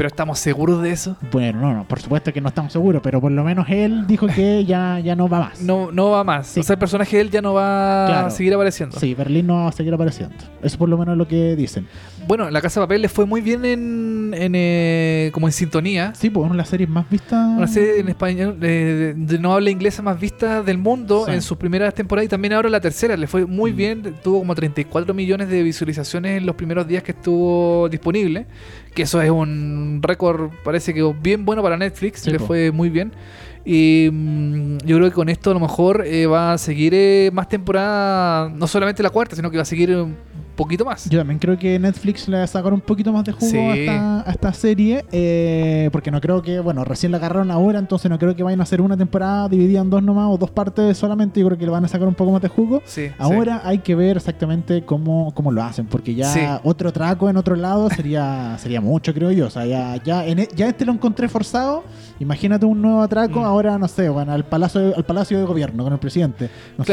Pero 0.00 0.08
estamos 0.08 0.38
seguros 0.38 0.80
de 0.82 0.92
eso. 0.92 1.14
Bueno, 1.30 1.60
no, 1.60 1.74
no, 1.74 1.84
por 1.84 2.00
supuesto 2.00 2.32
que 2.32 2.40
no 2.40 2.48
estamos 2.48 2.72
seguros, 2.72 3.02
pero 3.04 3.20
por 3.20 3.30
lo 3.30 3.44
menos 3.44 3.66
él 3.68 4.06
dijo 4.06 4.26
que 4.28 4.64
ya, 4.66 4.98
ya 4.98 5.14
no 5.14 5.28
va 5.28 5.40
más. 5.40 5.60
No, 5.60 5.92
no 5.92 6.10
va 6.12 6.24
más. 6.24 6.46
Sí. 6.46 6.60
O 6.60 6.62
sea, 6.62 6.72
el 6.72 6.78
personaje 6.78 7.16
de 7.16 7.22
él 7.24 7.30
ya 7.30 7.42
no 7.42 7.52
va 7.52 8.24
a 8.24 8.30
seguir 8.30 8.54
apareciendo. 8.54 8.98
Sí, 8.98 9.12
Berlín 9.14 9.46
no 9.46 9.56
va 9.64 9.68
a 9.68 9.72
seguir 9.72 9.92
apareciendo. 9.92 10.34
Eso 10.62 10.78
por 10.78 10.88
lo 10.88 10.96
menos 10.96 11.12
es 11.12 11.18
lo 11.18 11.28
que 11.28 11.54
dicen. 11.54 11.86
Bueno, 12.26 12.50
La 12.50 12.62
Casa 12.62 12.80
de 12.80 12.86
Papel 12.86 13.02
le 13.02 13.10
fue 13.10 13.26
muy 13.26 13.42
bien 13.42 13.62
en, 13.66 14.32
en, 14.34 14.52
eh, 14.54 15.28
como 15.34 15.48
en 15.48 15.52
sintonía. 15.52 16.14
Sí, 16.14 16.30
pues 16.30 16.44
una 16.44 16.52
de 16.54 16.58
las 16.58 16.68
series 16.70 16.88
más 16.88 17.04
vistas. 17.10 17.58
Una 17.58 17.66
serie 17.66 18.00
en 18.00 18.08
español 18.08 18.56
eh, 18.62 19.14
de, 19.14 19.34
de 19.34 19.38
no 19.38 19.52
habla 19.52 19.68
inglesa 19.68 20.00
más 20.00 20.18
vista 20.18 20.62
del 20.62 20.78
mundo 20.78 21.24
Sí. 21.26 21.32
en 21.32 21.42
sus 21.42 21.58
primeras 21.58 21.92
temporadas 21.92 22.24
y 22.24 22.28
también 22.30 22.54
ahora 22.54 22.70
la 22.70 22.80
tercera. 22.80 23.18
Le 23.18 23.26
fue 23.26 23.44
muy 23.44 23.74
Mm. 23.74 23.76
bien. 23.76 24.14
Tuvo 24.24 24.38
como 24.38 24.54
34 24.54 25.12
millones 25.12 25.50
de 25.50 25.62
visualizaciones 25.62 26.38
en 26.38 26.46
los 26.46 26.56
primeros 26.56 26.88
días 26.88 27.02
que 27.02 27.12
estuvo 27.12 27.86
disponible. 27.90 28.46
Que 28.94 29.02
eso 29.02 29.20
es 29.22 29.30
un 29.30 30.00
récord, 30.02 30.50
parece 30.64 30.92
que 30.92 31.02
bien 31.22 31.44
bueno 31.44 31.62
para 31.62 31.76
Netflix. 31.76 32.20
Sí, 32.20 32.30
le 32.30 32.38
po. 32.38 32.46
fue 32.46 32.70
muy 32.72 32.90
bien. 32.90 33.12
Y 33.64 34.08
mm, 34.10 34.78
yo 34.78 34.96
creo 34.96 35.08
que 35.08 35.14
con 35.14 35.28
esto 35.28 35.50
a 35.50 35.54
lo 35.54 35.60
mejor 35.60 36.04
eh, 36.06 36.26
va 36.26 36.54
a 36.54 36.58
seguir 36.58 36.92
eh, 36.94 37.30
más 37.32 37.48
temporada, 37.48 38.48
no 38.48 38.66
solamente 38.66 39.02
la 39.02 39.10
cuarta, 39.10 39.36
sino 39.36 39.50
que 39.50 39.58
va 39.58 39.62
a 39.62 39.66
seguir 39.66 39.96
poquito 40.64 40.84
más. 40.84 41.08
Yo 41.08 41.18
también 41.18 41.38
creo 41.38 41.58
que 41.58 41.78
Netflix 41.78 42.28
le 42.28 42.36
va 42.38 42.44
a 42.44 42.46
sacar 42.46 42.72
un 42.72 42.80
poquito 42.80 43.12
más 43.12 43.24
de 43.24 43.32
jugo 43.32 43.50
Sí. 43.50 43.58
a, 43.58 43.74
esta, 43.74 44.28
a 44.28 44.30
esta 44.32 44.52
serie. 44.52 45.04
eh, 45.12 45.88
porque 45.92 46.10
no 46.10 46.20
creo 46.20 46.42
que, 46.42 46.60
bueno, 46.60 46.84
recién 46.84 47.12
la 47.12 47.18
agarraron 47.18 47.50
ahora, 47.50 47.78
entonces 47.78 48.10
no 48.10 48.18
creo 48.18 48.36
que 48.36 48.42
vayan 48.42 48.60
a 48.60 48.64
hacer 48.64 48.80
una 48.80 48.96
temporada 48.96 49.48
dividida 49.48 49.80
en 49.80 49.90
dos 49.90 50.02
nomás 50.02 50.28
o 50.30 50.36
dos 50.38 50.50
partes 50.50 50.96
solamente. 50.98 51.40
Yo 51.40 51.46
creo 51.46 51.58
que 51.58 51.64
le 51.64 51.70
van 51.70 51.84
a 51.84 51.88
sacar 51.88 52.06
un 52.08 52.14
poco 52.14 52.32
más 52.32 52.42
de 52.42 52.48
jugo. 52.48 52.82
Sí, 52.84 53.08
sí. 53.08 53.14
Ahora 53.18 53.62
hay 53.64 53.78
que 53.78 53.94
ver 53.94 54.16
exactamente 54.18 54.84
cómo, 54.84 55.32
cómo 55.34 55.50
lo 55.52 55.62
hacen, 55.62 55.86
porque 55.86 56.14
ya 56.14 56.60
otro 56.64 56.92
traco 56.92 57.28
en 57.30 57.36
otro 57.36 57.56
lado 57.56 57.88
sería 57.90 58.56
sería 58.58 58.80
mucho, 58.80 59.14
creo 59.14 59.30
yo. 59.32 59.46
O 59.46 59.50
sea, 59.50 59.64
ya, 59.66 59.96
ya, 60.02 60.26
en 60.26 60.40
e- 60.40 60.48
ya 60.54 60.68
este 60.68 60.84
lo 60.84 60.92
encontré 60.92 61.28
forzado. 61.28 61.84
Imagínate 62.18 62.66
un 62.66 62.82
nuevo 62.82 63.00
atraco, 63.02 63.40
Mm. 63.40 63.44
ahora 63.44 63.78
no 63.78 63.88
sé, 63.88 64.08
bueno, 64.08 64.32
al 64.32 64.44
palacio, 64.44 64.94
al 64.96 65.04
palacio 65.04 65.38
de 65.38 65.44
gobierno 65.44 65.82
con 65.84 65.92
el 65.92 65.98
presidente. 65.98 66.50
No 66.76 66.84
sé. 66.84 66.92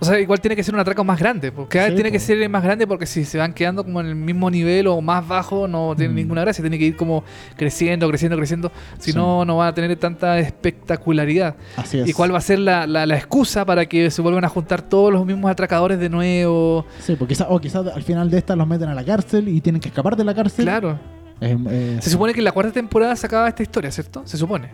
O 0.00 0.04
sea, 0.04 0.20
igual 0.20 0.40
tiene 0.40 0.54
que 0.54 0.62
ser 0.62 0.74
un 0.74 0.80
atraco 0.80 1.02
más 1.02 1.18
grande. 1.18 1.50
Porque 1.50 1.78
cada 1.78 1.86
vez 1.86 1.92
Sí, 1.92 1.96
tiene 1.96 2.12
que 2.12 2.18
po. 2.20 2.24
ser 2.24 2.48
más 2.48 2.62
grande 2.62 2.86
porque 2.86 3.04
si 3.06 3.24
se 3.24 3.36
van 3.38 3.52
quedando 3.52 3.82
como 3.84 4.00
en 4.00 4.06
el 4.06 4.14
mismo 4.14 4.48
nivel 4.50 4.86
o 4.86 5.00
más 5.00 5.26
bajo, 5.26 5.66
no 5.66 5.94
tiene 5.96 6.12
Mm. 6.12 6.16
ninguna 6.16 6.40
gracia. 6.42 6.62
Tiene 6.62 6.78
que 6.78 6.84
ir 6.86 6.96
como 6.96 7.24
creciendo, 7.56 8.06
creciendo, 8.08 8.36
creciendo. 8.36 8.70
Si 8.98 9.10
Sí. 9.12 9.16
no, 9.18 9.44
no 9.44 9.56
va 9.56 9.68
a 9.68 9.74
tener 9.74 9.94
tanta 9.96 10.38
espectacularidad. 10.38 11.56
Así 11.76 11.98
es. 11.98 12.08
¿Y 12.08 12.12
cuál 12.12 12.32
va 12.32 12.38
a 12.38 12.42
ser 12.42 12.60
la, 12.60 12.86
la- 12.86 13.06
la 13.06 13.16
excusa 13.16 13.64
para 13.64 13.86
que 13.86 14.10
se 14.10 14.22
vuelvan 14.22 14.44
a 14.44 14.48
juntar 14.48 14.82
todos 14.82 15.12
los 15.12 15.26
mismos 15.26 15.50
atracadores 15.50 15.98
de 15.98 16.08
nuevo? 16.08 16.86
Sí, 17.00 17.16
porque 17.18 17.34
quizá, 17.34 17.46
o 17.48 17.58
quizás 17.60 17.86
al 17.86 18.02
final 18.02 18.30
de 18.30 18.38
esta 18.38 18.54
los 18.56 18.66
meten 18.66 18.88
a 18.88 18.94
la 18.94 19.04
cárcel 19.04 19.48
y 19.48 19.60
tienen 19.60 19.80
que 19.80 19.88
escapar 19.88 20.16
de 20.16 20.24
la 20.24 20.34
cárcel. 20.34 20.64
Claro. 20.64 20.98
Eh, 21.40 21.56
eh, 21.70 21.98
Se 22.00 22.10
supone 22.10 22.32
que 22.32 22.40
en 22.40 22.44
la 22.44 22.52
cuarta 22.52 22.72
temporada 22.72 23.14
se 23.16 23.26
acaba 23.26 23.48
esta 23.48 23.62
historia, 23.62 23.90
¿cierto? 23.90 24.22
Se 24.24 24.36
supone. 24.36 24.70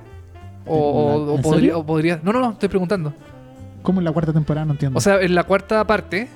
O, 0.67 0.77
o- 0.77 1.33
o 1.33 1.37
¿En 1.37 1.43
podría, 1.43 1.77
o 1.77 1.85
podría. 1.85 2.21
No, 2.23 2.33
no, 2.33 2.41
no, 2.41 2.51
estoy 2.53 2.69
preguntando. 2.69 3.13
¿Cómo 3.85 4.01
en 4.01 4.05
la 4.05 4.11
cuarta 4.11 4.33
temporada? 4.33 4.65
No 4.67 4.73
entiendo. 4.73 4.99
O 4.99 5.01
sea, 5.01 5.21
en 5.21 5.33
la 5.37 5.45
cuarta 5.45 5.87
parte, 5.87 6.29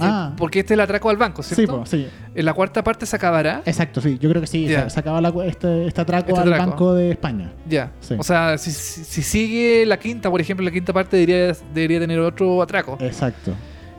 Ah. 0.00 0.30
eh, 0.32 0.34
porque 0.36 0.58
este 0.58 0.74
es 0.74 0.76
el 0.76 0.80
atraco 0.80 1.08
al 1.08 1.16
banco, 1.16 1.44
sí, 1.44 1.54
¿cierto? 1.54 1.78
po, 1.80 1.86
sí. 1.86 2.08
En 2.34 2.44
la 2.44 2.52
cuarta 2.52 2.82
parte 2.82 3.06
se 3.06 3.14
acabará. 3.14 3.62
Exacto, 3.64 4.00
sí. 4.00 4.18
Yo 4.20 4.28
creo 4.28 4.40
que 4.40 4.48
sí. 4.48 4.66
Se, 4.66 4.90
se 4.90 4.98
acaba 5.00 5.20
la, 5.20 5.32
este, 5.44 5.86
este 5.86 6.00
atraco 6.00 6.30
Este 6.30 6.40
al 6.40 6.52
atraco. 6.52 6.70
Banco 6.72 6.94
de 6.94 7.10
España. 7.12 7.52
Ya. 7.68 7.92
Sí. 8.00 8.16
O 8.18 8.24
sea, 8.24 8.58
si, 8.58 8.72
si- 8.72 9.04
si 9.04 9.22
sigue 9.22 9.86
la 9.86 9.96
quinta, 9.98 10.28
por 10.30 10.40
ejemplo, 10.40 10.64
la 10.64 10.72
quinta 10.72 10.92
parte 10.92 11.16
debería, 11.16 11.54
debería 11.72 12.00
tener 12.00 12.18
otro 12.18 12.60
atraco. 12.60 12.98
Exacto. 13.00 13.52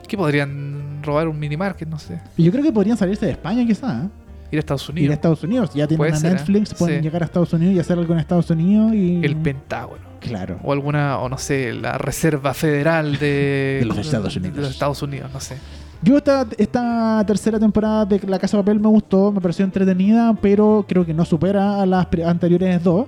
¿Qué 0.06 0.16
podrían 0.18 1.00
robar 1.02 1.28
un 1.28 1.38
minimarket? 1.38 1.88
No 1.88 1.98
sé. 1.98 2.20
Y 2.36 2.44
yo 2.44 2.52
creo 2.52 2.62
que 2.62 2.72
podrían 2.72 2.96
salirse 2.98 3.24
de 3.24 3.32
España, 3.32 3.64
quizás. 3.66 4.04
¿eh? 4.04 4.08
Ir 4.52 4.58
a 4.58 4.60
Estados 4.60 4.82
Ir 4.84 4.90
a 4.90 4.92
Unidos. 4.92 5.14
Estados 5.14 5.42
Unidos. 5.44 5.70
Ya 5.74 5.86
tienen 5.88 6.14
ser, 6.16 6.30
¿eh? 6.30 6.34
Netflix, 6.34 6.74
pueden 6.74 6.98
Sí. 6.98 7.02
llegar 7.04 7.22
a 7.22 7.24
Estados 7.24 7.52
Unidos 7.52 7.74
y 7.74 7.78
hacer 7.80 7.98
algo 7.98 8.12
en 8.12 8.20
Estados 8.20 8.50
Unidos 8.50 8.92
y. 8.92 9.24
El 9.24 9.34
Pentágono. 9.36 10.04
Claro. 10.26 10.58
O 10.62 10.72
alguna, 10.72 11.18
o 11.18 11.28
no 11.28 11.38
sé, 11.38 11.72
la 11.72 11.98
Reserva 11.98 12.52
Federal 12.54 13.18
de, 13.18 13.78
De 13.80 13.86
los 13.86 13.98
Estados 13.98 14.36
Unidos. 14.36 14.56
De 14.56 14.62
los 14.62 14.70
Estados 14.70 15.02
Unidos, 15.02 15.30
no 15.32 15.40
sé. 15.40 15.56
Yo 16.06 16.16
esta, 16.18 16.46
esta 16.56 17.24
tercera 17.26 17.58
temporada 17.58 18.04
de 18.04 18.20
La 18.28 18.38
Casa 18.38 18.56
de 18.56 18.62
Papel 18.62 18.78
me 18.78 18.86
gustó, 18.86 19.32
me 19.32 19.40
pareció 19.40 19.64
entretenida, 19.64 20.38
pero 20.40 20.84
creo 20.86 21.04
que 21.04 21.12
no 21.12 21.24
supera 21.24 21.82
a 21.82 21.84
las 21.86 22.06
anteriores 22.24 22.80
dos. 22.84 23.06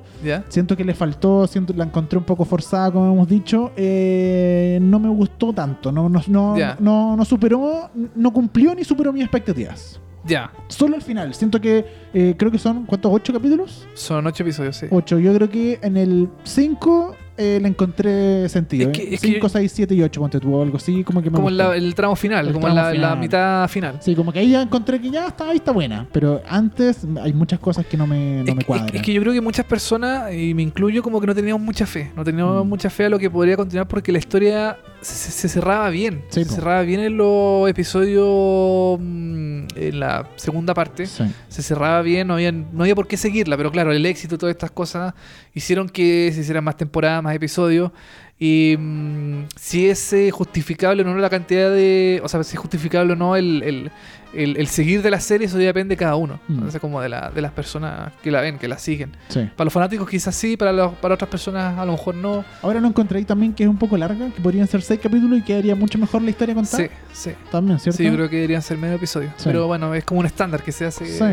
Siento 0.49 0.77
que 0.77 0.83
le 0.85 0.95
faltó, 0.95 1.47
siento 1.47 1.73
la 1.75 1.85
encontré 1.85 2.19
un 2.19 2.25
poco 2.25 2.45
forzada, 2.45 2.91
como 2.91 3.07
hemos 3.13 3.29
dicho. 3.29 3.71
Eh, 3.77 4.81
no 4.83 4.99
me 4.99 5.09
gustó 5.11 5.53
tanto, 5.53 5.93
no, 5.93 6.09
no, 6.09 6.21
no, 6.27 6.59
Ya. 6.59 6.77
no, 6.81 7.17
no 7.17 7.25
superó, 7.25 7.89
no 8.17 8.33
cumplió 8.33 8.75
ni 8.75 8.83
superó 8.83 9.13
mis 9.13 9.23
expectativas. 9.23 10.01
Ya. 10.25 10.51
Solo 10.67 10.97
al 10.97 11.03
final, 11.03 11.33
siento 11.35 11.61
que 11.61 11.87
eh, 12.13 12.35
creo 12.37 12.51
que 12.51 12.59
son, 12.59 12.85
¿cuántos? 12.85 13.13
¿Ocho 13.15 13.33
capítulos? 13.33 13.87
Son 13.95 14.27
ocho 14.27 14.43
episodios, 14.43 14.75
sí. 14.77 14.87
Ocho. 14.91 15.21
Yo 15.21 15.33
creo 15.35 15.49
que 15.49 15.79
en 15.83 15.97
el 15.97 16.29
cinco 16.43 17.15
eh, 17.39 17.59
le 17.63 17.69
encontré 17.69 18.49
sentido. 18.49 18.91
Es 18.91 18.99
que- 18.99 19.05
¿eh? 19.05 19.15
es 19.15 19.21
que- 19.21 19.29
Cinco, 19.29 19.49
seis, 19.49 19.73
siete 19.75 19.95
y 19.95 20.03
ocho, 20.03 20.21
ponte 20.21 20.41
tú, 20.41 20.61
algo 20.61 20.77
así, 20.77 21.05
como 21.05 21.23
que 21.23 21.31
me 21.31 21.37
Como 21.37 21.51
la- 21.51 21.75
el 21.77 21.95
tramo 21.95 22.17
final, 22.17 22.47
El 22.49 22.53
como 22.53 22.69
en 22.69 22.75
tramo 22.75 22.93
la, 22.95 23.17
mitad 23.17 23.69
final. 23.69 23.99
Sí, 24.01 24.15
como 24.15 24.33
que 24.33 24.41
ahí 24.41 24.51
ya 24.51 24.63
encontré 24.63 25.01
que 25.01 25.11
ya 25.11 25.29
está, 25.29 25.49
ahí 25.51 25.57
está 25.57 25.73
buena. 25.73 26.07
Pero 26.13 26.43
antes 26.49 27.07
hay 27.23 27.33
muchas 27.33 27.59
cosas 27.61 27.87
que 27.87 27.97
no 27.97 28.07
me, 28.07 28.43
no 28.43 28.51
es, 28.51 28.57
me 28.57 28.65
cuadran. 28.65 28.87
es 28.87 28.93
que- 28.93 28.99
es 28.99 29.03
que 29.05 29.13
yo 29.15 29.21
creo 29.21 29.33
que 29.33 29.41
muchas 29.41 29.65
personas, 29.67 30.35
y 30.35 30.53
me 30.55 30.63
incluyo, 30.63 31.03
como 31.03 31.21
que 31.21 31.27
no 31.27 31.35
teníamos 31.35 31.63
mucha 31.63 31.87
fe. 31.87 32.11
No 32.17 32.25
teníamos 32.25 32.65
Mm. 32.65 32.69
mucha 32.69 32.91
fe 32.91 33.05
a 33.07 33.09
lo 33.09 33.19
que 33.19 33.31
podría 33.31 33.57
continuar 33.57 33.87
porque 33.89 34.11
la 34.13 34.19
historia 34.19 34.77
se, 35.01 35.31
se 35.31 35.49
cerraba 35.49 35.89
bien. 35.91 36.25
Sí, 36.29 36.45
se 36.45 36.51
po. 36.51 36.55
cerraba 36.57 36.83
bien 36.83 37.01
en 37.01 37.17
los 37.17 37.69
episodios. 37.69 38.99
mm, 39.01 39.49
en 39.77 40.01
la 40.01 40.29
segunda 40.37 40.75
parte. 40.75 41.07
Sí. 41.07 41.25
Se 41.49 41.63
cerraba 41.63 42.03
bien, 42.03 42.27
no 42.27 42.35
había, 42.35 42.53
no 42.53 42.83
había 42.83 42.95
por 42.95 43.07
qué 43.07 43.17
seguirla. 43.17 43.57
Pero 43.57 43.71
claro, 43.71 43.93
el 43.93 44.05
éxito 44.07 44.39
todas 44.39 44.55
estas 44.55 44.71
cosas 44.71 45.15
hicieron 45.55 45.89
que 45.89 46.31
se 46.35 46.41
hicieran 46.41 46.65
más 46.65 46.77
temporadas, 46.77 47.23
más 47.23 47.35
episodios. 47.35 47.93
Y 48.41 48.77
mm, 48.79 49.47
si 49.57 49.89
es 49.89 50.13
eh, 50.13 50.31
justificable 50.31 51.03
o 51.03 51.05
no 51.05 51.17
la 51.19 51.29
cantidad 51.31 51.71
de. 51.71 52.21
O 52.23 52.29
sea, 52.29 52.43
si 52.45 52.55
es 52.55 52.61
justificable 52.61 53.15
o 53.15 53.17
no 53.17 53.35
el, 53.37 53.63
el- 53.65 53.91
el- 54.35 54.59
el 54.59 54.67
seguir 54.69 55.01
de 55.03 55.11
la 55.11 55.19
serie, 55.21 55.47
eso 55.47 55.59
ya 55.59 55.67
depende 55.69 55.95
de 55.95 55.97
cada 55.97 56.15
uno. 56.15 56.39
Mm. 56.49 56.69
O 56.69 56.71
sea, 56.71 56.79
como 56.79 57.01
de, 57.01 57.09
la, 57.09 57.31
de 57.31 57.41
las 57.43 57.51
personas 57.51 58.13
que 58.23 58.31
la 58.31 58.41
ven, 58.43 58.59
que 58.59 58.69
la 58.69 58.79
siguen. 58.79 59.17
sí. 59.29 59.49
Para 59.57 59.65
los 59.65 59.73
fanáticos 59.73 60.09
quizás 60.09 60.37
sí, 60.37 60.57
para, 60.57 60.73
los- 60.73 60.93
para 60.97 61.15
otras 61.15 61.29
personas 61.31 61.77
a 61.79 61.85
lo 61.85 61.93
mejor 61.93 62.15
no. 62.15 62.45
Ahora 62.63 62.81
no 62.81 62.87
encontré 62.89 63.19
ahí 63.19 63.25
también 63.25 63.55
que 63.55 63.65
es 63.65 63.69
un 63.69 63.79
poco 63.79 63.97
larga, 63.97 64.29
que 64.31 64.41
podrían 64.41 64.69
ser 64.69 64.83
seis 64.83 65.01
capítulos 65.03 65.39
y 65.39 65.43
quedaría 65.43 65.75
mucho 65.75 65.99
mejor 65.99 66.23
la 66.23 66.31
historia 66.31 66.55
contada. 66.55 66.85
Sí, 66.85 66.91
sí. 67.13 67.31
También, 67.51 67.81
¿cierto? 67.81 67.97
Sí, 67.97 68.05
yo 68.05 68.13
creo 68.15 68.29
que 68.29 68.37
deberían 68.37 68.63
ser 68.63 68.77
medio 68.79 68.95
episodios. 68.97 69.33
Sí. 69.37 69.45
Pero 69.47 69.67
bueno, 69.67 69.93
es 69.95 70.05
como 70.05 70.21
un 70.21 70.27
estándar 70.27 70.63
que 70.63 70.71
se 70.73 70.85
hace. 70.85 71.07
Sí, 71.07 71.25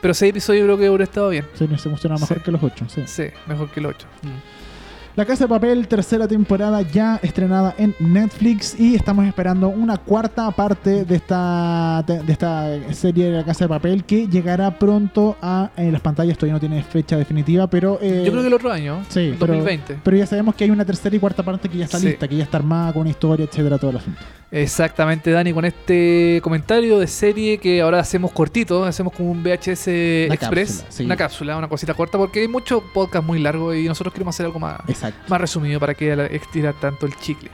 Pero 0.00 0.14
seis 0.14 0.30
episodios 0.30 0.62
yo 0.62 0.66
creo 0.66 0.78
que 0.78 0.88
hubiera 0.88 1.04
estado 1.04 1.28
bien. 1.28 1.44
sí, 1.54 1.66
se 1.68 1.88
funciona 1.88 2.16
mejor 2.16 2.42
que 2.42 2.50
los 2.50 2.62
ocho. 2.62 2.84
Sí. 2.88 3.02
Sí, 3.06 3.24
mejor 3.46 3.70
que 3.70 3.78
el 3.80 3.86
8. 3.86 4.06
La 5.18 5.26
Casa 5.26 5.46
de 5.46 5.48
Papel, 5.48 5.88
tercera 5.88 6.28
temporada 6.28 6.80
ya 6.82 7.18
estrenada 7.24 7.74
en 7.76 7.92
Netflix 7.98 8.78
y 8.78 8.94
estamos 8.94 9.26
esperando 9.26 9.68
una 9.68 9.96
cuarta 9.96 10.48
parte 10.52 11.04
de 11.04 11.16
esta, 11.16 12.04
de 12.06 12.32
esta 12.32 12.92
serie 12.92 13.24
de 13.24 13.38
La 13.38 13.44
Casa 13.44 13.64
de 13.64 13.68
Papel 13.68 14.04
que 14.04 14.28
llegará 14.28 14.78
pronto 14.78 15.36
a 15.42 15.72
en 15.76 15.90
las 15.90 16.00
pantallas. 16.02 16.38
Todavía 16.38 16.52
no 16.52 16.60
tiene 16.60 16.80
fecha 16.84 17.16
definitiva, 17.16 17.66
pero... 17.66 17.98
eh, 18.00 18.22
Yo 18.24 18.30
creo 18.30 18.42
que 18.42 18.46
el 18.46 18.54
otro 18.54 18.70
año, 18.70 19.02
sí, 19.08 19.18
el 19.30 19.34
pero- 19.34 19.54
2020. 19.54 19.98
Pero 20.04 20.16
ya 20.16 20.24
sabemos 20.26 20.54
que 20.54 20.62
hay 20.62 20.70
una 20.70 20.84
tercera 20.84 21.16
y 21.16 21.18
cuarta 21.18 21.42
parte 21.42 21.68
que 21.68 21.78
ya 21.78 21.86
está 21.86 21.98
Sí. 21.98 22.06
lista, 22.06 22.28
que 22.28 22.36
ya 22.36 22.44
está 22.44 22.58
armada 22.58 22.92
con 22.92 23.00
una 23.00 23.10
historia, 23.10 23.44
etcétera, 23.44 23.76
todo 23.76 23.90
el 23.90 23.96
asunto. 23.96 24.20
Exactamente, 24.52 25.30
Dani, 25.32 25.52
con 25.52 25.64
este 25.64 26.40
comentario 26.44 26.98
de 27.00 27.06
serie 27.08 27.58
que 27.58 27.82
ahora 27.82 27.98
hacemos 27.98 28.30
cortito, 28.30 28.84
hacemos 28.84 29.12
como 29.12 29.30
un 29.32 29.42
VHS 29.42 29.88
Una 30.26 30.34
Express, 30.36 30.68
cápsula, 30.68 30.90
sí. 30.92 31.04
una 31.04 31.16
cápsula, 31.16 31.56
una 31.58 31.68
cosita 31.68 31.92
corta, 31.92 32.16
porque 32.16 32.40
hay 32.40 32.48
muchos 32.48 32.82
podcasts 32.94 33.26
muy 33.26 33.40
largos 33.40 33.76
y 33.76 33.84
nosotros 33.88 34.14
queremos 34.14 34.34
hacer 34.34 34.46
algo 34.46 34.58
más, 34.60 34.78
Exacto. 34.88 35.07
Más 35.28 35.40
resumido 35.40 35.78
para 35.80 35.94
que 35.94 36.12
estirar 36.32 36.74
tanto 36.74 37.06
el 37.06 37.14
chicle. 37.16 37.50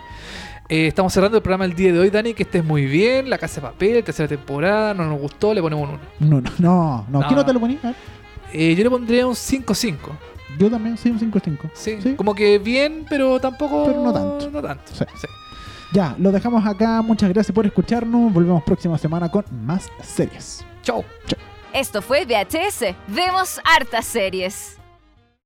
Eh, 0.69 0.87
estamos 0.87 1.13
cerrando 1.13 1.37
el 1.37 1.43
programa 1.43 1.65
el 1.67 1.75
día 1.75 1.93
de 1.93 1.99
hoy, 1.99 2.11
Dani, 2.11 2.33
que 2.35 2.45
estés 2.45 2.65
muy 2.65 2.87
bien, 2.87 3.29
La 3.29 3.37
Casa 3.37 3.57
de 3.61 3.67
Papel, 3.67 4.03
tercera 4.03 4.29
temporada, 4.29 4.95
no 4.95 5.05
nos 5.05 5.21
gustó, 5.21 5.53
le 5.53 5.61
ponemos 5.61 5.89
un 5.89 5.95
1. 5.97 6.01
No, 6.21 6.41
no, 6.41 6.51
no, 6.59 7.07
no. 7.11 7.21
No. 7.21 7.29
¿Qué 7.29 7.35
nota 7.35 7.53
lo 7.53 7.61
ponía? 7.61 7.79
A 7.83 7.87
ver. 7.89 7.97
Eh, 8.53 8.75
yo 8.75 8.85
le 8.85 8.91
pondría 8.91 9.27
un 9.27 9.35
5-5. 9.35 9.97
Yo 10.59 10.71
también 10.71 10.97
soy 10.97 11.11
un 11.11 11.19
5-5. 11.21 11.71
Sí, 11.75 11.99
Sí. 12.01 12.15
como 12.15 12.35
que 12.35 12.59
bien, 12.59 13.05
pero 13.11 13.39
tampoco... 13.41 13.85
Pero 13.87 14.03
no 14.03 14.13
tanto. 14.13 14.51
No 14.51 14.63
tanto. 14.63 14.85
Sí. 14.95 15.05
sí. 15.21 15.27
Ya, 15.93 16.15
lo 16.19 16.33
dejamos 16.33 16.65
acá. 16.67 17.03
Muchas 17.03 17.29
gracias 17.31 17.55
por 17.55 17.67
escucharnos. 17.67 18.33
Volvemos 18.33 18.63
próxima 18.63 18.97
semana 18.97 19.31
con 19.31 19.45
más 19.67 19.89
series. 20.03 20.65
Chau. 20.83 21.05
Esto 21.73 22.01
fue 22.03 22.25
VHS. 22.25 22.95
Vemos 23.09 23.61
hartas 23.65 24.05
series. 24.05 24.79